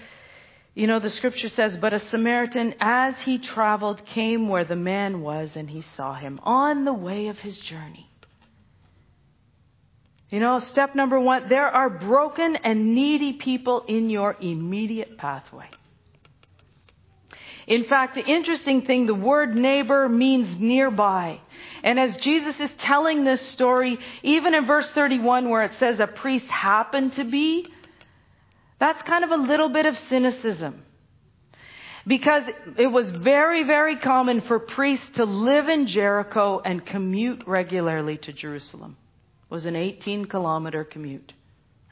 you 0.75 0.87
know, 0.87 1.01
the 1.01 1.11
scripture 1.11 1.51
says, 1.51 1.77
But 1.77 1.93
a 1.93 1.99
Samaritan, 1.99 2.75
as 2.81 3.21
he 3.21 3.39
traveled, 3.39 4.07
came 4.07 4.49
where 4.49 4.65
the 4.65 4.77
man 4.77 5.21
was, 5.21 5.55
and 5.55 5.69
he 5.69 5.83
saw 5.83 6.15
him 6.15 6.41
on 6.43 6.85
the 6.85 6.95
way 6.95 7.29
of 7.29 7.39
his 7.39 7.59
journey. 7.59 8.09
You 10.31 10.41
know, 10.41 10.61
step 10.61 10.95
number 10.95 11.21
one, 11.21 11.51
there 11.51 11.69
are 11.69 11.91
broken 11.91 12.57
and 12.57 12.95
needy 12.95 13.35
people 13.35 13.85
in 13.87 14.09
your 14.09 14.35
immediate 14.41 15.19
pathway. 15.19 15.69
In 17.67 17.85
fact, 17.85 18.15
the 18.15 18.25
interesting 18.25 18.83
thing, 18.83 19.07
the 19.07 19.15
word 19.15 19.55
neighbor 19.55 20.09
means 20.09 20.59
nearby. 20.59 21.41
And 21.83 21.99
as 21.99 22.17
Jesus 22.19 22.59
is 22.59 22.71
telling 22.79 23.25
this 23.25 23.41
story, 23.49 23.99
even 24.23 24.55
in 24.55 24.67
verse 24.67 24.89
31 24.89 25.49
where 25.49 25.65
it 25.65 25.73
says 25.79 26.01
a 26.01 26.07
priest 26.07 26.47
happened 26.47 27.15
to 27.15 27.25
be, 27.25 27.67
that's 28.79 29.03
kind 29.03 29.25
of 29.25 29.31
a 29.31 29.37
little 29.37 29.69
bit 29.69 29.87
of 29.87 29.97
cynicism. 30.09 30.83
Because 32.05 32.43
it 32.79 32.89
was 32.89 33.13
very, 33.13 33.63
very 33.63 33.97
common 33.97 34.41
for 34.41 34.59
priests 34.59 35.09
to 35.15 35.25
live 35.25 35.69
in 35.69 35.87
Jericho 35.87 36.61
and 36.65 36.85
commute 36.85 37.45
regularly 37.47 38.17
to 38.19 38.33
Jerusalem. 38.33 38.97
It 39.45 39.55
was 39.55 39.67
an 39.67 39.77
18 39.77 40.25
kilometer 40.25 40.83
commute. 40.83 41.33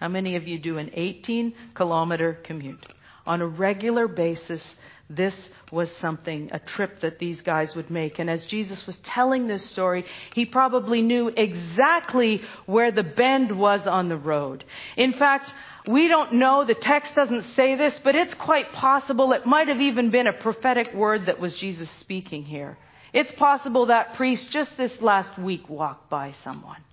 How 0.00 0.08
many 0.08 0.34
of 0.34 0.48
you 0.48 0.58
do 0.58 0.78
an 0.78 0.90
18 0.94 1.54
kilometer 1.74 2.34
commute? 2.42 2.84
On 3.26 3.40
a 3.40 3.46
regular 3.46 4.08
basis, 4.08 4.62
this 5.10 5.34
was 5.72 5.90
something, 5.96 6.48
a 6.52 6.60
trip 6.60 7.00
that 7.00 7.18
these 7.18 7.42
guys 7.42 7.74
would 7.74 7.90
make. 7.90 8.20
And 8.20 8.30
as 8.30 8.46
Jesus 8.46 8.86
was 8.86 8.96
telling 8.98 9.48
this 9.48 9.68
story, 9.68 10.06
he 10.34 10.46
probably 10.46 11.02
knew 11.02 11.28
exactly 11.28 12.42
where 12.66 12.92
the 12.92 13.02
bend 13.02 13.58
was 13.58 13.86
on 13.88 14.08
the 14.08 14.16
road. 14.16 14.64
In 14.96 15.12
fact, 15.12 15.52
we 15.88 16.06
don't 16.06 16.34
know, 16.34 16.64
the 16.64 16.74
text 16.74 17.14
doesn't 17.16 17.42
say 17.54 17.74
this, 17.74 17.98
but 18.04 18.14
it's 18.14 18.34
quite 18.34 18.72
possible 18.72 19.32
it 19.32 19.44
might 19.44 19.66
have 19.66 19.80
even 19.80 20.10
been 20.10 20.28
a 20.28 20.32
prophetic 20.32 20.94
word 20.94 21.26
that 21.26 21.40
was 21.40 21.56
Jesus 21.56 21.90
speaking 21.98 22.44
here. 22.44 22.78
It's 23.12 23.32
possible 23.32 23.86
that 23.86 24.14
priest 24.14 24.52
just 24.52 24.76
this 24.76 25.02
last 25.02 25.36
week 25.36 25.68
walked 25.68 26.08
by 26.08 26.34
someone. 26.44 26.84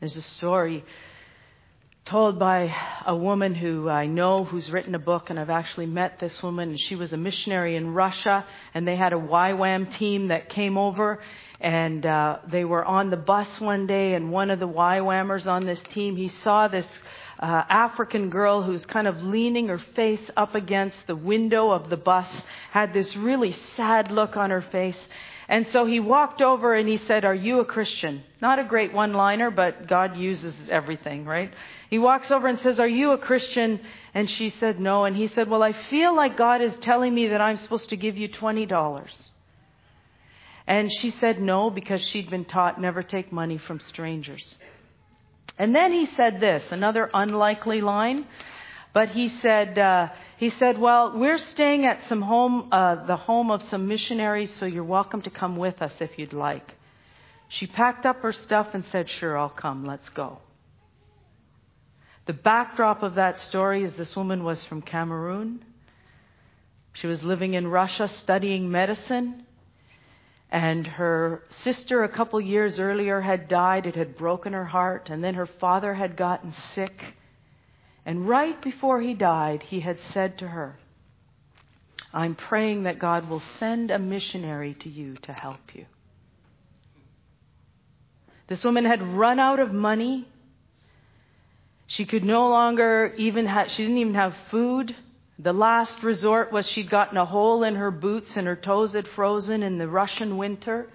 There's 0.00 0.16
a 0.16 0.22
story 0.22 0.84
told 2.10 2.40
by 2.40 2.74
a 3.06 3.14
woman 3.14 3.54
who 3.54 3.88
I 3.88 4.06
know 4.06 4.42
who's 4.42 4.68
written 4.68 4.96
a 4.96 4.98
book, 4.98 5.30
and 5.30 5.38
I've 5.38 5.48
actually 5.48 5.86
met 5.86 6.18
this 6.18 6.42
woman. 6.42 6.76
She 6.76 6.96
was 6.96 7.12
a 7.12 7.16
missionary 7.16 7.76
in 7.76 7.94
Russia, 7.94 8.44
and 8.74 8.86
they 8.86 8.96
had 8.96 9.12
a 9.12 9.16
YWAM 9.16 9.96
team 9.96 10.26
that 10.26 10.48
came 10.48 10.76
over, 10.76 11.20
and 11.60 12.04
uh, 12.04 12.38
they 12.48 12.64
were 12.64 12.84
on 12.84 13.10
the 13.10 13.16
bus 13.16 13.60
one 13.60 13.86
day, 13.86 14.14
and 14.14 14.32
one 14.32 14.50
of 14.50 14.58
the 14.58 14.66
YWAMers 14.66 15.46
on 15.46 15.64
this 15.64 15.78
team, 15.94 16.16
he 16.16 16.26
saw 16.26 16.66
this 16.66 16.98
uh, 17.38 17.62
African 17.68 18.28
girl 18.28 18.64
who's 18.64 18.84
kind 18.84 19.06
of 19.06 19.22
leaning 19.22 19.68
her 19.68 19.78
face 19.78 20.32
up 20.36 20.56
against 20.56 21.06
the 21.06 21.14
window 21.14 21.70
of 21.70 21.90
the 21.90 21.96
bus, 21.96 22.26
had 22.72 22.92
this 22.92 23.14
really 23.14 23.56
sad 23.76 24.10
look 24.10 24.36
on 24.36 24.50
her 24.50 24.62
face. 24.62 24.98
And 25.50 25.66
so 25.66 25.84
he 25.84 25.98
walked 25.98 26.40
over 26.40 26.74
and 26.74 26.88
he 26.88 26.96
said, 26.96 27.24
Are 27.24 27.34
you 27.34 27.58
a 27.58 27.64
Christian? 27.64 28.22
Not 28.40 28.60
a 28.60 28.64
great 28.64 28.92
one 28.92 29.12
liner, 29.12 29.50
but 29.50 29.88
God 29.88 30.16
uses 30.16 30.54
everything, 30.70 31.24
right? 31.24 31.52
He 31.90 31.98
walks 31.98 32.30
over 32.30 32.46
and 32.46 32.60
says, 32.60 32.78
Are 32.78 32.86
you 32.86 33.10
a 33.10 33.18
Christian? 33.18 33.80
And 34.14 34.30
she 34.30 34.50
said, 34.50 34.78
No. 34.78 35.04
And 35.04 35.16
he 35.16 35.26
said, 35.26 35.50
Well, 35.50 35.64
I 35.64 35.72
feel 35.72 36.14
like 36.14 36.36
God 36.36 36.62
is 36.62 36.72
telling 36.80 37.12
me 37.12 37.26
that 37.28 37.40
I'm 37.40 37.56
supposed 37.56 37.90
to 37.90 37.96
give 37.96 38.16
you 38.16 38.28
$20. 38.28 39.10
And 40.68 40.92
she 40.92 41.10
said 41.10 41.42
no 41.42 41.68
because 41.68 42.00
she'd 42.00 42.30
been 42.30 42.44
taught 42.44 42.80
never 42.80 43.02
take 43.02 43.32
money 43.32 43.58
from 43.58 43.80
strangers. 43.80 44.56
And 45.58 45.74
then 45.74 45.92
he 45.92 46.06
said 46.06 46.38
this, 46.38 46.64
another 46.70 47.10
unlikely 47.12 47.80
line, 47.80 48.24
but 48.92 49.10
he 49.10 49.28
said, 49.28 49.78
uh, 49.78 50.08
he 50.38 50.50
said, 50.50 50.78
well, 50.78 51.18
we're 51.18 51.38
staying 51.38 51.86
at 51.86 52.00
some 52.08 52.22
home, 52.22 52.68
uh, 52.72 53.06
the 53.06 53.16
home 53.16 53.50
of 53.50 53.62
some 53.64 53.86
missionaries, 53.86 54.52
so 54.54 54.66
you're 54.66 54.84
welcome 54.84 55.22
to 55.22 55.30
come 55.30 55.56
with 55.56 55.80
us 55.82 55.92
if 56.00 56.18
you'd 56.18 56.32
like. 56.32 56.74
She 57.48 57.66
packed 57.66 58.06
up 58.06 58.22
her 58.22 58.32
stuff 58.32 58.68
and 58.74 58.84
said, 58.86 59.08
sure, 59.08 59.36
I'll 59.36 59.48
come. 59.48 59.84
Let's 59.84 60.08
go. 60.10 60.38
The 62.26 62.32
backdrop 62.32 63.02
of 63.02 63.16
that 63.16 63.40
story 63.40 63.82
is 63.82 63.92
this 63.94 64.14
woman 64.14 64.44
was 64.44 64.64
from 64.64 64.82
Cameroon. 64.82 65.64
She 66.92 67.06
was 67.06 67.22
living 67.22 67.54
in 67.54 67.66
Russia 67.66 68.08
studying 68.08 68.70
medicine. 68.70 69.46
And 70.48 70.86
her 70.86 71.42
sister, 71.62 72.02
a 72.02 72.08
couple 72.08 72.40
years 72.40 72.78
earlier, 72.78 73.20
had 73.20 73.48
died. 73.48 73.86
It 73.86 73.94
had 73.94 74.16
broken 74.16 74.52
her 74.52 74.64
heart. 74.64 75.10
And 75.10 75.22
then 75.22 75.34
her 75.34 75.46
father 75.46 75.94
had 75.94 76.16
gotten 76.16 76.54
sick. 76.74 77.16
And 78.06 78.28
right 78.28 78.60
before 78.62 79.00
he 79.00 79.14
died, 79.14 79.62
he 79.64 79.80
had 79.80 79.98
said 80.12 80.38
to 80.38 80.48
her, 80.48 80.76
I'm 82.12 82.34
praying 82.34 82.84
that 82.84 82.98
God 82.98 83.28
will 83.28 83.40
send 83.58 83.90
a 83.90 83.98
missionary 83.98 84.74
to 84.80 84.88
you 84.88 85.14
to 85.22 85.32
help 85.32 85.74
you. 85.74 85.86
This 88.48 88.64
woman 88.64 88.84
had 88.84 89.00
run 89.00 89.38
out 89.38 89.60
of 89.60 89.72
money. 89.72 90.26
She 91.86 92.04
could 92.04 92.24
no 92.24 92.48
longer 92.48 93.14
even 93.16 93.46
have, 93.46 93.70
she 93.70 93.84
didn't 93.84 93.98
even 93.98 94.14
have 94.14 94.34
food. 94.50 94.96
The 95.38 95.52
last 95.52 96.02
resort 96.02 96.50
was 96.52 96.68
she'd 96.68 96.90
gotten 96.90 97.16
a 97.16 97.24
hole 97.24 97.62
in 97.62 97.76
her 97.76 97.92
boots 97.92 98.36
and 98.36 98.46
her 98.46 98.56
toes 98.56 98.92
had 98.92 99.06
frozen 99.06 99.62
in 99.62 99.78
the 99.78 99.88
Russian 99.88 100.36
winter. 100.36 100.88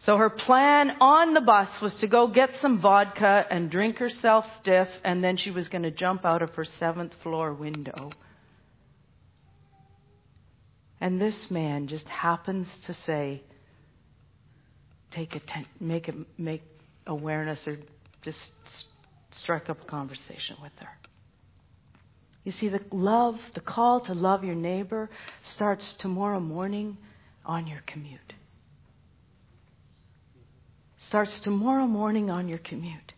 So 0.00 0.16
her 0.16 0.28
plan 0.28 0.96
on 1.00 1.32
the 1.32 1.40
bus 1.40 1.68
was 1.80 1.94
to 1.96 2.06
go 2.06 2.26
get 2.26 2.50
some 2.60 2.80
vodka 2.80 3.46
and 3.50 3.70
drink 3.70 3.98
herself 3.98 4.46
stiff, 4.60 4.88
and 5.02 5.24
then 5.24 5.36
she 5.36 5.50
was 5.50 5.68
going 5.68 5.84
to 5.84 5.90
jump 5.90 6.24
out 6.24 6.42
of 6.42 6.54
her 6.56 6.64
seventh 6.64 7.14
floor 7.22 7.54
window. 7.54 8.10
And 11.00 11.20
this 11.20 11.50
man 11.50 11.86
just 11.86 12.06
happens 12.08 12.68
to 12.86 12.94
say, 12.94 13.42
take 15.10 15.36
atten- 15.36 15.66
make, 15.80 16.08
a, 16.08 16.14
make 16.36 16.62
awareness 17.06 17.66
or 17.66 17.78
just 18.22 18.52
strike 19.30 19.68
up 19.68 19.82
a 19.82 19.84
conversation 19.84 20.56
with 20.62 20.72
her. 20.78 20.88
You 22.44 22.52
see, 22.52 22.68
the 22.68 22.80
love, 22.90 23.40
the 23.54 23.60
call 23.60 24.00
to 24.00 24.12
love 24.12 24.44
your 24.44 24.54
neighbor 24.54 25.08
starts 25.44 25.94
tomorrow 25.94 26.40
morning 26.40 26.98
on 27.44 27.66
your 27.66 27.80
commute. 27.86 28.34
Starts 31.08 31.40
tomorrow 31.40 31.86
morning 31.86 32.30
on 32.30 32.48
your 32.48 32.58
commute. 32.58 33.14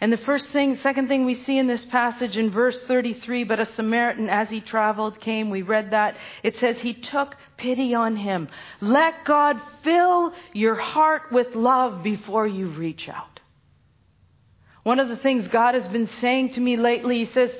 And 0.00 0.12
the 0.12 0.16
first 0.16 0.48
thing, 0.48 0.76
second 0.78 1.06
thing 1.06 1.24
we 1.24 1.36
see 1.44 1.56
in 1.56 1.68
this 1.68 1.84
passage 1.84 2.36
in 2.36 2.50
verse 2.50 2.76
33, 2.88 3.44
but 3.44 3.60
a 3.60 3.66
Samaritan 3.74 4.28
as 4.28 4.50
he 4.50 4.60
traveled 4.60 5.20
came, 5.20 5.48
we 5.48 5.62
read 5.62 5.92
that. 5.92 6.16
It 6.42 6.56
says 6.58 6.80
he 6.80 6.94
took 6.94 7.36
pity 7.56 7.94
on 7.94 8.16
him. 8.16 8.48
Let 8.80 9.24
God 9.24 9.60
fill 9.84 10.32
your 10.52 10.74
heart 10.74 11.30
with 11.30 11.54
love 11.54 12.02
before 12.02 12.48
you 12.48 12.66
reach 12.68 13.08
out. 13.08 13.32
One 14.82 14.98
of 14.98 15.08
the 15.08 15.16
things 15.16 15.46
God 15.46 15.74
has 15.74 15.86
been 15.86 16.08
saying 16.20 16.54
to 16.54 16.60
me 16.60 16.76
lately, 16.76 17.18
He 17.18 17.26
says, 17.26 17.50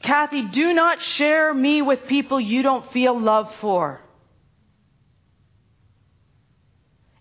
Kathy, 0.00 0.46
do 0.46 0.72
not 0.72 1.02
share 1.02 1.52
me 1.52 1.82
with 1.82 2.06
people 2.06 2.40
you 2.40 2.62
don't 2.62 2.90
feel 2.92 3.18
love 3.18 3.52
for. 3.60 4.00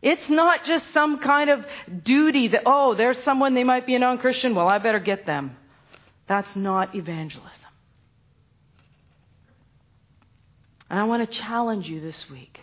It's 0.02 0.30
not 0.30 0.64
just 0.64 0.86
some 0.94 1.20
kind 1.20 1.50
of 1.50 1.66
duty 2.04 2.50
that, 2.50 2.64
oh, 2.66 2.94
there's 2.94 3.18
someone, 3.24 3.56
they 3.56 3.64
might 3.64 3.86
be 3.86 3.96
a 3.96 4.00
non 4.00 4.20
Christian, 4.20 4.54
well, 4.54 4.68
I 4.68 4.78
better 4.78 5.00
get 5.00 5.26
them. 5.26 5.58
That's 6.28 6.56
not 6.56 6.96
evangelism. 6.96 7.52
And 10.90 11.00
I 11.00 11.04
want 11.04 11.30
to 11.30 11.38
challenge 11.40 11.90
you 11.90 12.00
this 12.00 12.30
week. 12.30 12.60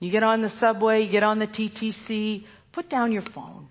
You 0.00 0.10
get 0.10 0.22
on 0.22 0.42
the 0.42 0.50
subway, 0.50 1.04
you 1.04 1.10
get 1.10 1.22
on 1.22 1.38
the 1.38 1.46
TTC, 1.46 2.44
put 2.72 2.88
down 2.88 3.12
your 3.12 3.22
phone. 3.22 3.68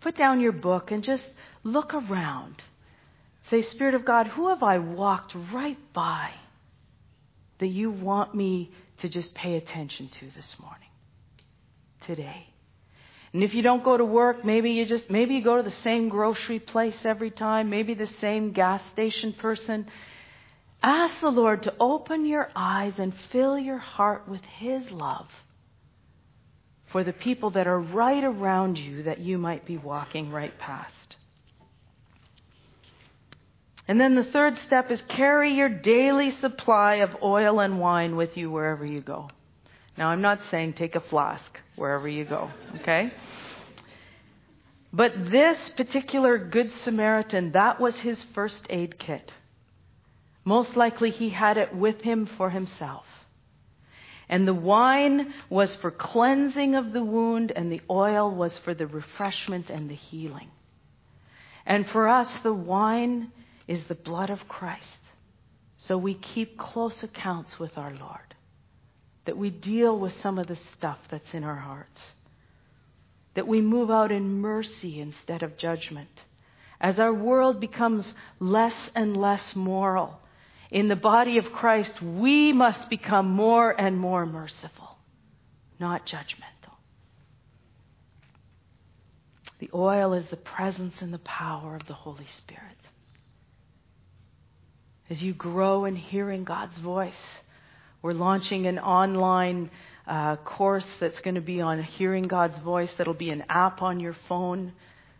Put 0.00 0.16
down 0.16 0.40
your 0.40 0.52
book 0.52 0.90
and 0.90 1.04
just 1.04 1.24
look 1.62 1.94
around. 1.94 2.62
Say, 3.48 3.62
Spirit 3.62 3.94
of 3.94 4.04
God, 4.04 4.28
who 4.28 4.48
have 4.48 4.62
I 4.62 4.78
walked 4.78 5.34
right 5.52 5.78
by 5.92 6.30
that 7.58 7.66
you 7.66 7.90
want 7.90 8.34
me 8.34 8.70
to 9.00 9.08
just 9.08 9.34
pay 9.34 9.56
attention 9.56 10.08
to 10.08 10.26
this 10.36 10.56
morning, 10.60 10.88
today? 12.06 12.46
And 13.32 13.44
if 13.44 13.54
you 13.54 13.62
don't 13.62 13.84
go 13.84 13.96
to 13.96 14.04
work, 14.04 14.44
maybe 14.44 14.72
you 14.72 14.86
just, 14.86 15.08
maybe 15.08 15.34
you 15.34 15.44
go 15.44 15.56
to 15.56 15.62
the 15.62 15.70
same 15.70 16.08
grocery 16.08 16.58
place 16.58 17.04
every 17.04 17.30
time, 17.30 17.70
maybe 17.70 17.94
the 17.94 18.08
same 18.20 18.52
gas 18.52 18.82
station 18.92 19.32
person. 19.32 19.86
Ask 20.82 21.20
the 21.20 21.30
Lord 21.30 21.62
to 21.64 21.74
open 21.78 22.26
your 22.26 22.48
eyes 22.56 22.98
and 22.98 23.14
fill 23.30 23.58
your 23.58 23.78
heart 23.78 24.28
with 24.28 24.42
His 24.44 24.90
love 24.90 25.28
for 26.90 27.04
the 27.04 27.12
people 27.12 27.50
that 27.50 27.68
are 27.68 27.78
right 27.78 28.24
around 28.24 28.78
you 28.78 29.04
that 29.04 29.20
you 29.20 29.38
might 29.38 29.64
be 29.64 29.76
walking 29.76 30.32
right 30.32 30.58
past. 30.58 30.99
And 33.90 34.00
then 34.00 34.14
the 34.14 34.22
third 34.22 34.56
step 34.58 34.92
is 34.92 35.02
carry 35.08 35.54
your 35.54 35.68
daily 35.68 36.30
supply 36.30 36.98
of 36.98 37.24
oil 37.24 37.58
and 37.58 37.80
wine 37.80 38.14
with 38.14 38.36
you 38.36 38.48
wherever 38.48 38.86
you 38.86 39.00
go. 39.00 39.28
Now, 39.98 40.10
I'm 40.10 40.20
not 40.20 40.38
saying 40.48 40.74
take 40.74 40.94
a 40.94 41.00
flask 41.00 41.58
wherever 41.74 42.06
you 42.06 42.24
go, 42.24 42.52
okay? 42.76 43.12
But 44.92 45.32
this 45.32 45.70
particular 45.70 46.38
Good 46.38 46.72
Samaritan, 46.84 47.50
that 47.50 47.80
was 47.80 47.96
his 47.96 48.24
first 48.32 48.64
aid 48.70 48.96
kit. 48.96 49.32
Most 50.44 50.76
likely 50.76 51.10
he 51.10 51.30
had 51.30 51.56
it 51.56 51.74
with 51.74 52.00
him 52.00 52.26
for 52.26 52.48
himself. 52.48 53.06
And 54.28 54.46
the 54.46 54.54
wine 54.54 55.34
was 55.48 55.74
for 55.74 55.90
cleansing 55.90 56.76
of 56.76 56.92
the 56.92 57.02
wound, 57.02 57.50
and 57.56 57.72
the 57.72 57.82
oil 57.90 58.32
was 58.32 58.56
for 58.60 58.72
the 58.72 58.86
refreshment 58.86 59.68
and 59.68 59.90
the 59.90 59.96
healing. 59.96 60.52
And 61.66 61.88
for 61.88 62.08
us, 62.08 62.32
the 62.44 62.54
wine 62.54 63.32
is 63.70 63.84
the 63.84 63.94
blood 63.94 64.30
of 64.30 64.48
Christ. 64.48 64.98
So 65.78 65.96
we 65.96 66.14
keep 66.14 66.58
close 66.58 67.04
accounts 67.04 67.56
with 67.60 67.78
our 67.78 67.94
Lord, 67.94 68.34
that 69.26 69.38
we 69.38 69.48
deal 69.48 69.96
with 69.96 70.20
some 70.20 70.40
of 70.40 70.48
the 70.48 70.58
stuff 70.72 70.98
that's 71.08 71.32
in 71.32 71.44
our 71.44 71.54
hearts, 71.54 72.00
that 73.34 73.46
we 73.46 73.60
move 73.60 73.88
out 73.88 74.10
in 74.10 74.40
mercy 74.40 75.00
instead 75.00 75.44
of 75.44 75.56
judgment. 75.56 76.10
As 76.80 76.98
our 76.98 77.14
world 77.14 77.60
becomes 77.60 78.12
less 78.40 78.74
and 78.96 79.16
less 79.16 79.54
moral, 79.54 80.18
in 80.72 80.88
the 80.88 80.96
body 80.96 81.38
of 81.38 81.52
Christ, 81.52 82.02
we 82.02 82.52
must 82.52 82.90
become 82.90 83.30
more 83.30 83.70
and 83.70 83.96
more 83.96 84.26
merciful, 84.26 84.98
not 85.78 86.06
judgmental. 86.06 86.74
The 89.60 89.70
oil 89.72 90.12
is 90.14 90.28
the 90.28 90.36
presence 90.36 91.00
and 91.02 91.14
the 91.14 91.18
power 91.18 91.76
of 91.76 91.86
the 91.86 91.94
Holy 91.94 92.26
Spirit. 92.36 92.76
As 95.10 95.20
you 95.20 95.34
grow 95.34 95.84
in 95.84 95.96
hearing 95.96 96.44
God's 96.44 96.78
voice, 96.78 97.12
we're 98.00 98.12
launching 98.12 98.66
an 98.66 98.78
online 98.78 99.70
uh, 100.06 100.36
course 100.36 100.86
that's 101.00 101.20
going 101.20 101.34
to 101.34 101.40
be 101.40 101.60
on 101.60 101.82
hearing 101.82 102.22
God's 102.22 102.58
voice. 102.60 102.90
That'll 102.96 103.12
be 103.12 103.30
an 103.30 103.44
app 103.48 103.82
on 103.82 104.00
your 104.00 104.16
phone 104.28 104.72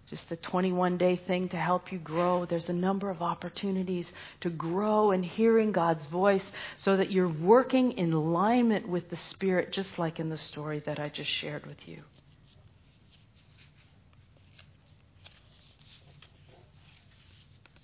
just 0.08 0.30
a 0.32 0.36
21 0.36 0.96
day 0.96 1.16
thing 1.16 1.48
to 1.48 1.56
help 1.56 1.92
you 1.92 1.98
grow. 1.98 2.44
There's 2.44 2.68
a 2.68 2.72
number 2.72 3.10
of 3.10 3.22
opportunities 3.22 4.06
to 4.40 4.50
grow 4.50 5.12
in 5.12 5.22
hearing 5.22 5.70
God's 5.70 6.04
voice 6.06 6.42
so 6.78 6.96
that 6.96 7.12
you're 7.12 7.32
working 7.32 7.92
in 7.92 8.12
alignment 8.12 8.88
with 8.88 9.08
the 9.08 9.16
Spirit, 9.16 9.72
just 9.72 9.98
like 9.98 10.18
in 10.18 10.28
the 10.28 10.36
story 10.36 10.82
that 10.86 10.98
I 10.98 11.08
just 11.08 11.30
shared 11.30 11.64
with 11.64 11.78
you. 11.86 12.02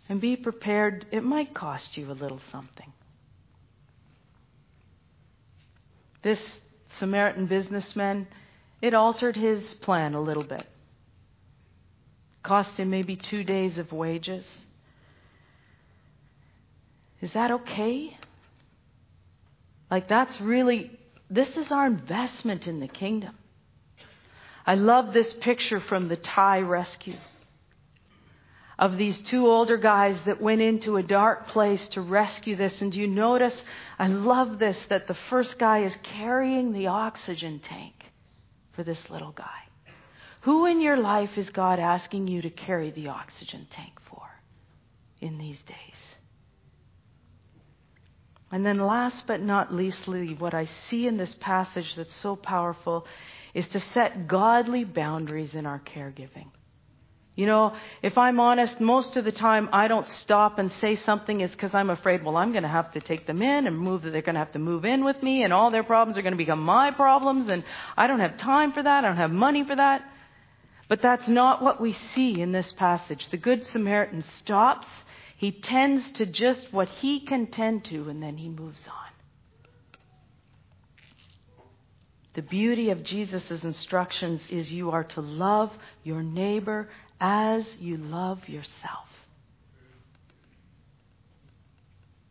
And 0.08 0.20
be 0.20 0.36
prepared, 0.36 1.06
it 1.10 1.24
might 1.24 1.54
cost 1.54 1.96
you 1.96 2.10
a 2.10 2.14
little 2.14 2.40
something. 2.52 2.92
This 6.22 6.40
Samaritan 6.98 7.46
businessman, 7.46 8.26
it 8.80 8.94
altered 8.94 9.36
his 9.36 9.74
plan 9.74 10.14
a 10.14 10.20
little 10.20 10.44
bit 10.44 10.66
cost 12.46 12.76
him 12.76 12.88
maybe 12.88 13.16
two 13.16 13.42
days 13.42 13.76
of 13.76 13.92
wages. 13.92 14.46
Is 17.20 17.32
that 17.32 17.50
okay? 17.50 18.16
Like, 19.90 20.08
that's 20.08 20.40
really, 20.40 20.92
this 21.28 21.56
is 21.56 21.72
our 21.72 21.86
investment 21.86 22.68
in 22.68 22.78
the 22.78 22.88
kingdom. 22.88 23.34
I 24.64 24.76
love 24.76 25.12
this 25.12 25.32
picture 25.32 25.80
from 25.80 26.08
the 26.08 26.16
Thai 26.16 26.60
rescue 26.60 27.16
of 28.78 28.98
these 28.98 29.18
two 29.20 29.46
older 29.46 29.78
guys 29.78 30.18
that 30.26 30.40
went 30.40 30.60
into 30.60 30.96
a 30.96 31.02
dark 31.02 31.48
place 31.48 31.88
to 31.88 32.00
rescue 32.00 32.56
this. 32.56 32.82
And 32.82 32.92
do 32.92 33.00
you 33.00 33.06
notice? 33.06 33.58
I 33.98 34.08
love 34.08 34.58
this 34.58 34.80
that 34.88 35.06
the 35.06 35.16
first 35.30 35.58
guy 35.58 35.84
is 35.84 35.96
carrying 36.02 36.72
the 36.72 36.88
oxygen 36.88 37.60
tank 37.60 37.94
for 38.72 38.84
this 38.84 39.08
little 39.08 39.32
guy. 39.32 39.62
Who 40.42 40.66
in 40.66 40.80
your 40.80 40.96
life 40.96 41.36
is 41.38 41.48
God 41.50 41.78
asking 41.78 42.28
you 42.28 42.42
to 42.42 42.50
carry 42.50 42.90
the 42.90 43.08
oxygen 43.08 43.66
tank 43.70 43.94
for 44.08 44.22
in 45.20 45.38
these 45.38 45.60
days? 45.62 45.76
And 48.52 48.64
then, 48.64 48.78
last 48.78 49.26
but 49.26 49.42
not 49.42 49.74
leastly, 49.74 50.34
what 50.38 50.54
I 50.54 50.66
see 50.88 51.08
in 51.08 51.16
this 51.16 51.34
passage 51.40 51.96
that's 51.96 52.14
so 52.14 52.36
powerful 52.36 53.06
is 53.54 53.66
to 53.68 53.80
set 53.80 54.28
godly 54.28 54.84
boundaries 54.84 55.54
in 55.54 55.66
our 55.66 55.80
caregiving. 55.80 56.46
You 57.36 57.44
know, 57.44 57.76
if 58.02 58.16
I'm 58.16 58.40
honest, 58.40 58.80
most 58.80 59.18
of 59.18 59.26
the 59.26 59.30
time 59.30 59.68
I 59.70 59.88
don't 59.88 60.08
stop 60.08 60.58
and 60.58 60.72
say 60.80 60.96
something 60.96 61.42
is 61.42 61.50
because 61.50 61.74
I'm 61.74 61.90
afraid, 61.90 62.24
well, 62.24 62.38
I'm 62.38 62.52
going 62.52 62.62
to 62.62 62.68
have 62.68 62.92
to 62.92 63.00
take 63.00 63.26
them 63.26 63.42
in 63.42 63.66
and 63.66 63.78
move, 63.78 64.02
they're 64.02 64.22
going 64.22 64.36
to 64.36 64.40
have 64.40 64.52
to 64.52 64.58
move 64.58 64.86
in 64.86 65.04
with 65.04 65.22
me 65.22 65.44
and 65.44 65.52
all 65.52 65.70
their 65.70 65.84
problems 65.84 66.16
are 66.16 66.22
going 66.22 66.32
to 66.32 66.38
become 66.38 66.62
my 66.62 66.92
problems 66.92 67.50
and 67.50 67.62
I 67.94 68.06
don't 68.06 68.20
have 68.20 68.38
time 68.38 68.72
for 68.72 68.82
that. 68.82 69.04
I 69.04 69.08
don't 69.08 69.18
have 69.18 69.30
money 69.30 69.64
for 69.64 69.76
that. 69.76 70.02
But 70.88 71.02
that's 71.02 71.28
not 71.28 71.62
what 71.62 71.78
we 71.78 71.92
see 72.14 72.40
in 72.40 72.52
this 72.52 72.72
passage. 72.72 73.28
The 73.28 73.36
Good 73.36 73.66
Samaritan 73.66 74.22
stops, 74.38 74.86
he 75.36 75.52
tends 75.52 76.12
to 76.12 76.26
just 76.26 76.72
what 76.72 76.88
he 76.88 77.20
can 77.20 77.48
tend 77.48 77.84
to, 77.86 78.08
and 78.08 78.22
then 78.22 78.38
he 78.38 78.48
moves 78.48 78.86
on. 78.86 79.06
The 82.34 82.42
beauty 82.42 82.90
of 82.90 83.02
Jesus' 83.02 83.64
instructions 83.64 84.42
is 84.50 84.70
you 84.70 84.90
are 84.90 85.04
to 85.04 85.20
love 85.22 85.72
your 86.04 86.22
neighbor 86.22 86.88
as 87.20 87.66
you 87.78 87.96
love 87.96 88.48
yourself. 88.48 89.08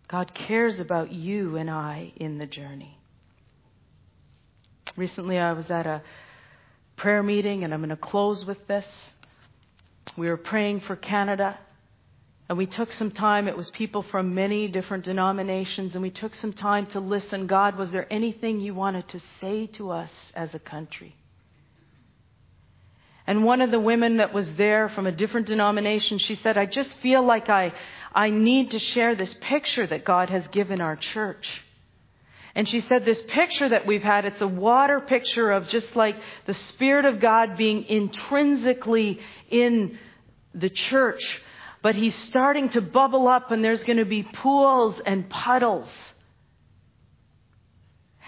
God 0.07 0.33
cares 0.33 0.79
about 0.79 1.11
you 1.11 1.57
and 1.57 1.69
I 1.69 2.13
in 2.15 2.37
the 2.37 2.45
journey. 2.45 2.97
Recently, 4.95 5.37
I 5.37 5.53
was 5.53 5.69
at 5.71 5.87
a 5.87 6.01
prayer 6.95 7.23
meeting, 7.23 7.63
and 7.63 7.73
I'm 7.73 7.79
going 7.79 7.89
to 7.89 7.97
close 7.97 8.45
with 8.45 8.65
this. 8.67 8.85
We 10.15 10.29
were 10.29 10.37
praying 10.37 10.81
for 10.81 10.95
Canada, 10.95 11.57
and 12.47 12.57
we 12.57 12.67
took 12.67 12.91
some 12.91 13.11
time. 13.11 13.47
It 13.47 13.57
was 13.57 13.69
people 13.71 14.03
from 14.03 14.35
many 14.35 14.67
different 14.67 15.03
denominations, 15.03 15.95
and 15.95 16.03
we 16.03 16.11
took 16.11 16.35
some 16.35 16.53
time 16.53 16.85
to 16.87 16.99
listen. 16.99 17.47
God, 17.47 17.77
was 17.77 17.91
there 17.91 18.07
anything 18.13 18.59
you 18.59 18.73
wanted 18.73 19.07
to 19.09 19.19
say 19.41 19.65
to 19.73 19.89
us 19.91 20.11
as 20.35 20.53
a 20.53 20.59
country? 20.59 21.15
And 23.27 23.43
one 23.43 23.61
of 23.61 23.71
the 23.71 23.79
women 23.79 24.17
that 24.17 24.33
was 24.33 24.53
there 24.55 24.87
from 24.89 25.07
a 25.07 25.11
different 25.11 25.47
denomination, 25.47 26.19
she 26.19 26.35
said, 26.35 26.57
I 26.57 26.65
just 26.67 26.95
feel 26.97 27.23
like 27.25 27.49
I, 27.49 27.73
I 28.13 28.29
need 28.29 28.71
to 28.71 28.79
share 28.79 29.15
this 29.15 29.35
picture 29.41 29.87
that 29.87 30.05
God 30.05 30.29
has 30.29 30.47
given 30.49 30.79
our 30.79 30.95
church. 30.95 31.63
And 32.55 32.69
she 32.69 32.81
said, 32.81 33.03
This 33.03 33.21
picture 33.23 33.67
that 33.67 33.85
we've 33.85 34.03
had, 34.03 34.25
it's 34.25 34.41
a 34.41 34.47
water 34.47 35.01
picture 35.01 35.51
of 35.51 35.67
just 35.67 35.95
like 35.95 36.15
the 36.45 36.53
Spirit 36.53 37.05
of 37.05 37.19
God 37.19 37.57
being 37.57 37.83
intrinsically 37.83 39.19
in 39.49 39.99
the 40.53 40.69
church. 40.69 41.41
But 41.81 41.95
He's 41.95 42.15
starting 42.15 42.69
to 42.69 42.81
bubble 42.81 43.27
up, 43.27 43.51
and 43.51 43.63
there's 43.63 43.83
going 43.83 43.97
to 43.97 44.05
be 44.05 44.23
pools 44.23 45.01
and 45.05 45.29
puddles. 45.29 45.89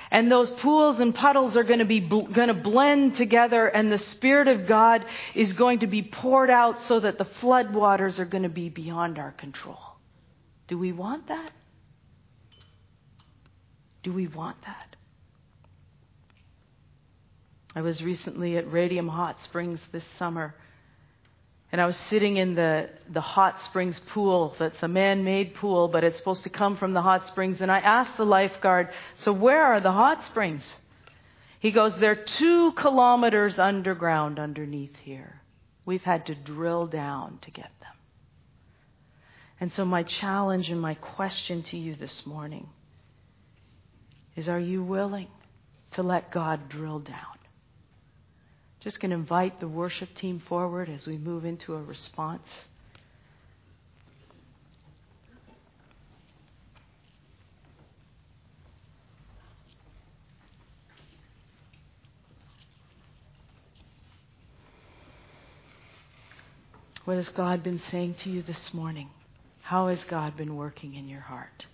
And 0.09 0.31
those 0.31 0.49
pools 0.51 0.99
and 0.99 1.13
puddles 1.13 1.57
are 1.57 1.63
going 1.63 1.79
to 1.79 1.85
be 1.85 1.99
bl- 1.99 2.21
going 2.21 2.47
to 2.47 2.53
blend 2.53 3.17
together, 3.17 3.67
and 3.67 3.91
the 3.91 3.97
Spirit 3.97 4.47
of 4.47 4.67
God 4.67 5.05
is 5.35 5.53
going 5.53 5.79
to 5.79 5.87
be 5.87 6.01
poured 6.01 6.49
out 6.49 6.81
so 6.81 6.99
that 6.99 7.17
the 7.17 7.25
floodwaters 7.25 8.19
are 8.19 8.25
going 8.25 8.43
to 8.43 8.49
be 8.49 8.69
beyond 8.69 9.19
our 9.19 9.31
control. 9.33 9.79
Do 10.67 10.77
we 10.77 10.91
want 10.91 11.27
that? 11.27 11.51
Do 14.03 14.13
we 14.13 14.27
want 14.27 14.61
that? 14.61 14.95
I 17.75 17.81
was 17.81 18.01
recently 18.01 18.57
at 18.57 18.71
Radium 18.71 19.07
Hot 19.07 19.41
Springs 19.41 19.79
this 19.91 20.05
summer. 20.17 20.55
And 21.71 21.81
I 21.81 21.85
was 21.85 21.97
sitting 22.09 22.37
in 22.37 22.55
the, 22.55 22.89
the 23.09 23.21
hot 23.21 23.61
springs 23.65 23.99
pool 23.99 24.55
that's 24.57 24.81
a 24.83 24.87
man 24.87 25.23
made 25.25 25.53
pool, 25.55 25.89
but 25.89 26.03
it's 26.03 26.17
supposed 26.17 26.43
to 26.43 26.49
come 26.49 26.77
from 26.77 26.93
the 26.93 27.01
hot 27.01 27.27
springs. 27.27 27.59
And 27.59 27.71
I 27.71 27.79
asked 27.79 28.15
the 28.15 28.25
lifeguard, 28.25 28.89
So 29.17 29.33
where 29.33 29.63
are 29.63 29.81
the 29.81 29.91
hot 29.91 30.23
springs? 30.25 30.63
He 31.59 31.71
goes, 31.71 31.95
They're 31.97 32.15
two 32.15 32.71
kilometers 32.73 33.59
underground 33.59 34.39
underneath 34.39 34.95
here. 35.03 35.41
We've 35.85 36.03
had 36.03 36.27
to 36.27 36.35
drill 36.35 36.87
down 36.87 37.39
to 37.41 37.51
get 37.51 37.71
them. 37.81 37.93
And 39.59 39.71
so, 39.71 39.83
my 39.83 40.03
challenge 40.03 40.69
and 40.69 40.79
my 40.79 40.93
question 40.93 41.63
to 41.63 41.77
you 41.77 41.95
this 41.95 42.25
morning 42.25 42.69
is 44.35 44.47
Are 44.47 44.59
you 44.59 44.83
willing 44.83 45.29
to 45.91 46.03
let 46.03 46.31
God 46.31 46.69
drill 46.69 46.99
down? 46.99 47.36
Just 48.87 49.01
going 49.01 49.09
to 49.09 49.17
invite 49.17 49.59
the 49.59 49.67
worship 49.67 50.15
team 50.15 50.39
forward 50.39 50.87
as 50.87 51.05
we 51.05 51.17
move 51.17 51.43
into 51.43 51.75
a 51.75 51.81
response. 51.83 52.47
What 67.03 67.17
has 67.17 67.27
God 67.27 67.63
been 67.63 67.81
saying 67.91 68.15
to 68.23 68.29
you 68.29 68.41
this 68.41 68.73
morning? 68.73 69.09
How 69.63 69.89
has 69.89 70.01
God 70.05 70.37
been 70.37 70.55
working 70.55 70.95
in 70.95 71.09
your 71.09 71.19
heart? 71.19 71.65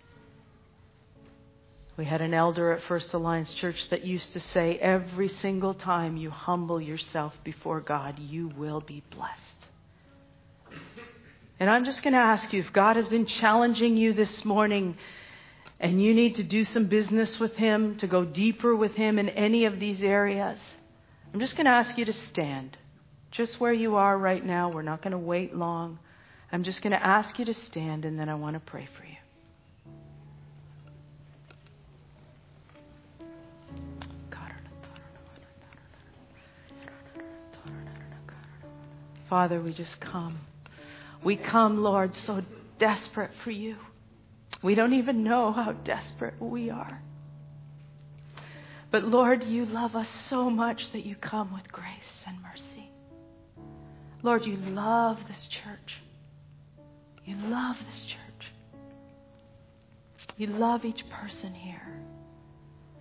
We 1.95 2.06
had 2.06 2.21
an 2.21 2.34
elder 2.34 2.71
at 2.71 2.82
First 2.84 3.13
Alliance 3.13 3.53
Church 3.53 3.88
that 3.89 4.03
used 4.03 4.34
to 4.34 4.39
say, 4.39 4.77
Every 4.79 5.29
single 5.29 5.75
time 5.75 6.17
you 6.17 6.32
humble 6.32 6.82
yourself 6.82 7.38
before 7.43 7.82
God, 7.82 8.17
you 8.17 8.47
will 8.58 8.82
be 8.82 9.03
blessed. 9.12 9.39
And 11.60 11.69
I'm 11.69 11.86
just 11.86 12.01
going 12.01 12.13
to 12.13 12.19
ask 12.19 12.51
you 12.51 12.62
if 12.62 12.73
God 12.73 12.95
has 12.95 13.08
been 13.08 13.27
challenging 13.27 13.95
you 13.95 14.13
this 14.13 14.43
morning 14.43 14.97
and 15.79 16.01
you 16.01 16.13
need 16.15 16.36
to 16.38 16.43
do 16.43 16.63
some 16.65 16.88
business 16.88 17.39
with 17.39 17.56
Him, 17.56 17.95
to 17.97 18.08
go 18.08 18.25
deeper 18.25 18.75
with 18.75 18.95
Him 18.95 19.19
in 19.19 19.29
any 19.29 19.65
of 19.65 19.79
these 19.79 20.01
areas, 20.01 20.60
I'm 21.32 21.39
just 21.39 21.56
going 21.56 21.65
to 21.65 21.71
ask 21.71 21.97
you 21.97 22.06
to 22.06 22.13
stand 22.13 22.75
just 23.29 23.60
where 23.60 23.73
you 23.73 23.95
are 23.97 24.17
right 24.17 24.43
now. 24.43 24.71
We're 24.71 24.82
not 24.82 25.01
going 25.01 25.12
to 25.12 25.17
wait 25.17 25.56
long. 25.56 25.99
I'm 26.51 26.63
just 26.63 26.82
going 26.82 26.91
to 26.91 27.06
ask 27.06 27.38
you 27.38 27.45
to 27.45 27.53
stand 27.53 28.06
and 28.06 28.19
then 28.19 28.29
I 28.29 28.36
want 28.36 28.56
to 28.56 28.60
pray 28.60 28.88
for 28.97 29.03
you. 29.06 29.12
Father, 39.33 39.59
we 39.59 39.73
just 39.73 39.99
come. 39.99 40.37
We 41.23 41.37
come, 41.37 41.81
Lord, 41.81 42.13
so 42.13 42.43
desperate 42.77 43.31
for 43.43 43.49
you. 43.49 43.77
We 44.61 44.75
don't 44.75 44.93
even 44.93 45.23
know 45.23 45.51
how 45.51 45.71
desperate 45.71 46.39
we 46.39 46.69
are. 46.69 47.01
But 48.91 49.05
Lord, 49.05 49.41
you 49.41 49.65
love 49.65 49.95
us 49.95 50.07
so 50.29 50.51
much 50.51 50.91
that 50.91 51.03
you 51.03 51.15
come 51.15 51.51
with 51.51 51.71
grace 51.71 51.87
and 52.27 52.37
mercy. 52.43 52.91
Lord, 54.21 54.45
you 54.45 54.55
love 54.55 55.17
this 55.27 55.47
church. 55.47 55.95
You 57.25 57.35
love 57.37 57.77
this 57.91 58.05
church. 58.05 58.51
You 60.37 60.45
love 60.45 60.85
each 60.85 61.09
person 61.09 61.55
here. 61.55 62.03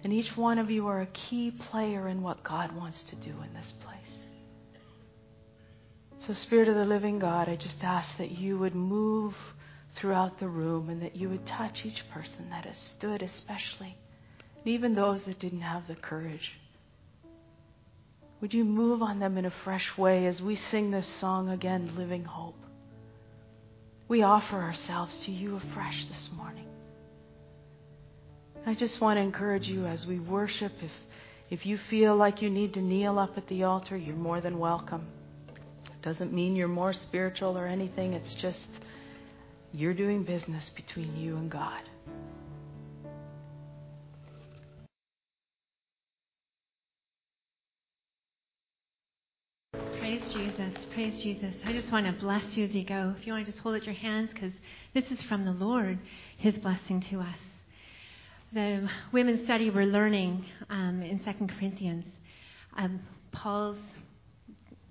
And 0.02 0.14
each 0.14 0.34
one 0.34 0.58
of 0.58 0.70
you 0.70 0.86
are 0.86 1.02
a 1.02 1.06
key 1.08 1.50
player 1.50 2.08
in 2.08 2.22
what 2.22 2.42
God 2.42 2.74
wants 2.74 3.02
to 3.02 3.16
do 3.16 3.28
in 3.28 3.52
this 3.52 3.74
place. 3.84 4.12
So, 6.26 6.35
Spirit 6.35 6.68
of 6.68 6.76
the 6.76 6.85
living 6.85 7.18
God, 7.18 7.48
I 7.48 7.56
just 7.56 7.82
ask 7.82 8.16
that 8.18 8.30
you 8.30 8.56
would 8.58 8.76
move 8.76 9.35
throughout 9.96 10.38
the 10.38 10.46
room 10.46 10.88
and 10.88 11.02
that 11.02 11.16
you 11.16 11.28
would 11.28 11.44
touch 11.46 11.85
each 11.85 12.08
person 12.11 12.48
that 12.50 12.64
has 12.64 12.78
stood, 12.78 13.22
especially, 13.22 13.96
and 14.58 14.66
even 14.72 14.94
those 14.94 15.24
that 15.24 15.40
didn't 15.40 15.62
have 15.62 15.88
the 15.88 15.96
courage. 15.96 16.52
Would 18.40 18.54
you 18.54 18.64
move 18.64 19.02
on 19.02 19.18
them 19.18 19.37
in 19.37 19.46
a 19.46 19.50
fresh 19.50 19.98
way 19.98 20.26
as 20.26 20.40
we 20.40 20.54
sing 20.54 20.92
this 20.92 21.08
song 21.08 21.48
again, 21.48 21.92
Living 21.96 22.24
Hope? 22.24 22.61
We 24.06 24.22
offer 24.22 24.56
ourselves 24.56 25.18
to 25.24 25.32
you 25.32 25.56
afresh 25.56 26.06
this 26.06 26.30
morning. 26.37 26.68
I 28.64 28.74
just 28.74 29.00
want 29.00 29.16
to 29.16 29.22
encourage 29.22 29.68
you 29.68 29.87
as 29.87 30.06
we 30.06 30.20
worship. 30.20 30.72
If, 30.82 30.92
if 31.50 31.66
you 31.66 31.78
feel 31.78 32.14
like 32.14 32.42
you 32.42 32.50
need 32.50 32.74
to 32.74 32.80
kneel 32.80 33.18
up 33.18 33.37
at 33.37 33.48
the 33.48 33.64
altar, 33.64 33.96
you're 33.96 34.14
more 34.14 34.40
than 34.40 34.61
welcome. 34.61 35.04
Doesn't 36.02 36.32
mean 36.32 36.56
you're 36.56 36.66
more 36.66 36.92
spiritual 36.92 37.56
or 37.56 37.66
anything, 37.66 38.12
it's 38.14 38.34
just 38.34 38.66
you're 39.72 39.94
doing 39.94 40.24
business 40.24 40.68
between 40.70 41.16
you 41.16 41.36
and 41.36 41.50
God. 41.50 41.80
Praise 50.00 50.34
Jesus. 50.34 50.86
Praise 50.92 51.22
Jesus. 51.22 51.54
I 51.64 51.72
just 51.72 51.90
want 51.92 52.06
to 52.06 52.12
bless 52.12 52.56
you 52.56 52.64
as 52.64 52.72
you 52.72 52.84
go. 52.84 53.14
If 53.18 53.26
you 53.26 53.32
want 53.32 53.46
to 53.46 53.52
just 53.52 53.62
hold 53.62 53.76
out 53.76 53.84
your 53.84 53.94
hands, 53.94 54.30
because 54.34 54.52
this 54.94 55.10
is 55.12 55.22
from 55.22 55.44
the 55.44 55.52
Lord, 55.52 55.98
His 56.36 56.58
blessing 56.58 57.00
to 57.10 57.20
us. 57.20 57.38
The 58.52 58.88
women's 59.12 59.44
study 59.44 59.70
we're 59.70 59.86
learning 59.86 60.44
um, 60.68 61.00
in 61.00 61.22
Second 61.24 61.52
Corinthians, 61.56 62.04
um, 62.76 63.00
Paul's 63.30 63.78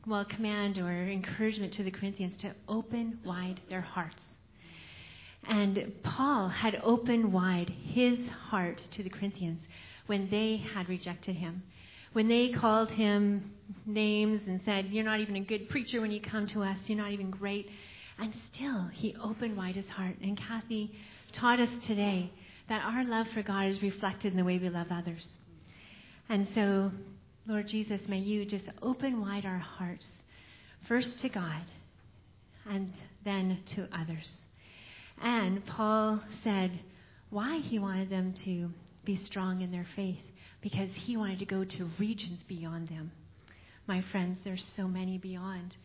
well 0.08 0.26
command 0.26 0.80
or 0.80 0.92
encouragement 0.92 1.74
to 1.74 1.84
the 1.84 1.92
Corinthians 1.92 2.38
to 2.38 2.54
open 2.68 3.20
wide 3.24 3.62
their 3.70 3.82
hearts. 3.82 4.22
And 5.48 5.92
Paul 6.04 6.50
had 6.50 6.80
opened 6.84 7.34
wide 7.34 7.70
his 7.70 8.20
heart 8.50 8.82
to 8.92 9.04
the 9.04 9.10
Corinthians 9.10 9.62
when 10.08 10.30
they 10.30 10.64
had 10.74 10.90
rejected 10.90 11.36
him 11.36 11.64
when 12.14 12.28
they 12.28 12.50
called 12.50 12.90
him 12.92 13.52
names 13.86 14.42
and 14.48 14.60
said, 14.66 14.88
You're 14.90 15.06
not 15.06 15.20
even 15.20 15.36
a 15.38 15.42
good 15.42 15.70
preacher 15.70 16.02
when 16.02 16.12
you 16.12 16.22
come 16.22 16.48
to 16.48 16.62
us, 16.62 16.78
you're 16.86 16.98
not 16.98 17.12
even 17.12 17.32
great. 17.32 17.70
And 18.20 18.34
still, 18.54 18.88
he 18.94 19.16
opened 19.22 19.58
wide 19.58 19.76
his 19.76 19.88
heart. 19.88 20.16
And 20.22 20.38
Kathy 20.38 20.92
taught 21.34 21.60
us 21.60 21.70
today 21.88 22.32
that 22.70 22.84
our 22.84 23.04
love 23.04 23.28
for 23.34 23.42
God 23.42 23.68
is 23.68 23.82
reflected 23.82 24.34
in 24.34 24.38
the 24.38 24.44
way 24.44 24.58
we 24.60 24.70
love 24.70 24.88
others. 24.92 25.28
And 26.30 26.48
so, 26.54 26.92
Lord 27.48 27.68
Jesus, 27.68 28.02
may 28.08 28.20
you 28.20 28.46
just 28.46 28.66
open 28.82 29.20
wide 29.22 29.46
our 29.46 29.58
hearts, 29.58 30.08
first 30.88 31.20
to 31.22 31.30
God 31.30 31.64
and 32.70 32.94
then 33.26 33.60
to 33.76 33.88
others. 33.92 34.32
And 35.22 35.66
Paul 35.66 36.22
said 36.44 36.80
why 37.30 37.60
he 37.60 37.80
wanted 37.80 38.10
them 38.10 38.34
to 38.46 38.70
be 39.06 39.18
strong 39.24 39.62
in 39.62 39.72
their 39.72 39.88
faith 39.96 40.20
because 40.62 40.90
he 40.94 41.18
wanted 41.18 41.40
to 41.40 41.46
go 41.46 41.64
to 41.64 41.90
regions 42.00 42.44
beyond 42.48 42.88
them. 42.90 43.12
My 43.88 44.04
friends, 44.12 44.38
there's 44.44 44.66
so 44.76 44.88
many 44.88 45.18
beyond 45.18 45.76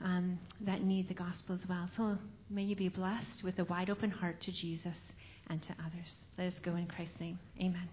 um, 0.00 0.38
that 0.60 0.82
need 0.82 1.08
the 1.08 1.14
gospel 1.14 1.58
as 1.60 1.68
well. 1.68 1.88
So 1.96 2.18
may 2.50 2.62
you 2.62 2.76
be 2.76 2.88
blessed 2.88 3.42
with 3.42 3.58
a 3.58 3.64
wide 3.64 3.90
open 3.90 4.10
heart 4.10 4.40
to 4.42 4.52
Jesus 4.52 4.96
and 5.48 5.60
to 5.62 5.72
others. 5.72 6.14
Let 6.38 6.48
us 6.48 6.58
go 6.62 6.76
in 6.76 6.86
Christ's 6.86 7.20
name. 7.20 7.38
Amen. 7.60 7.88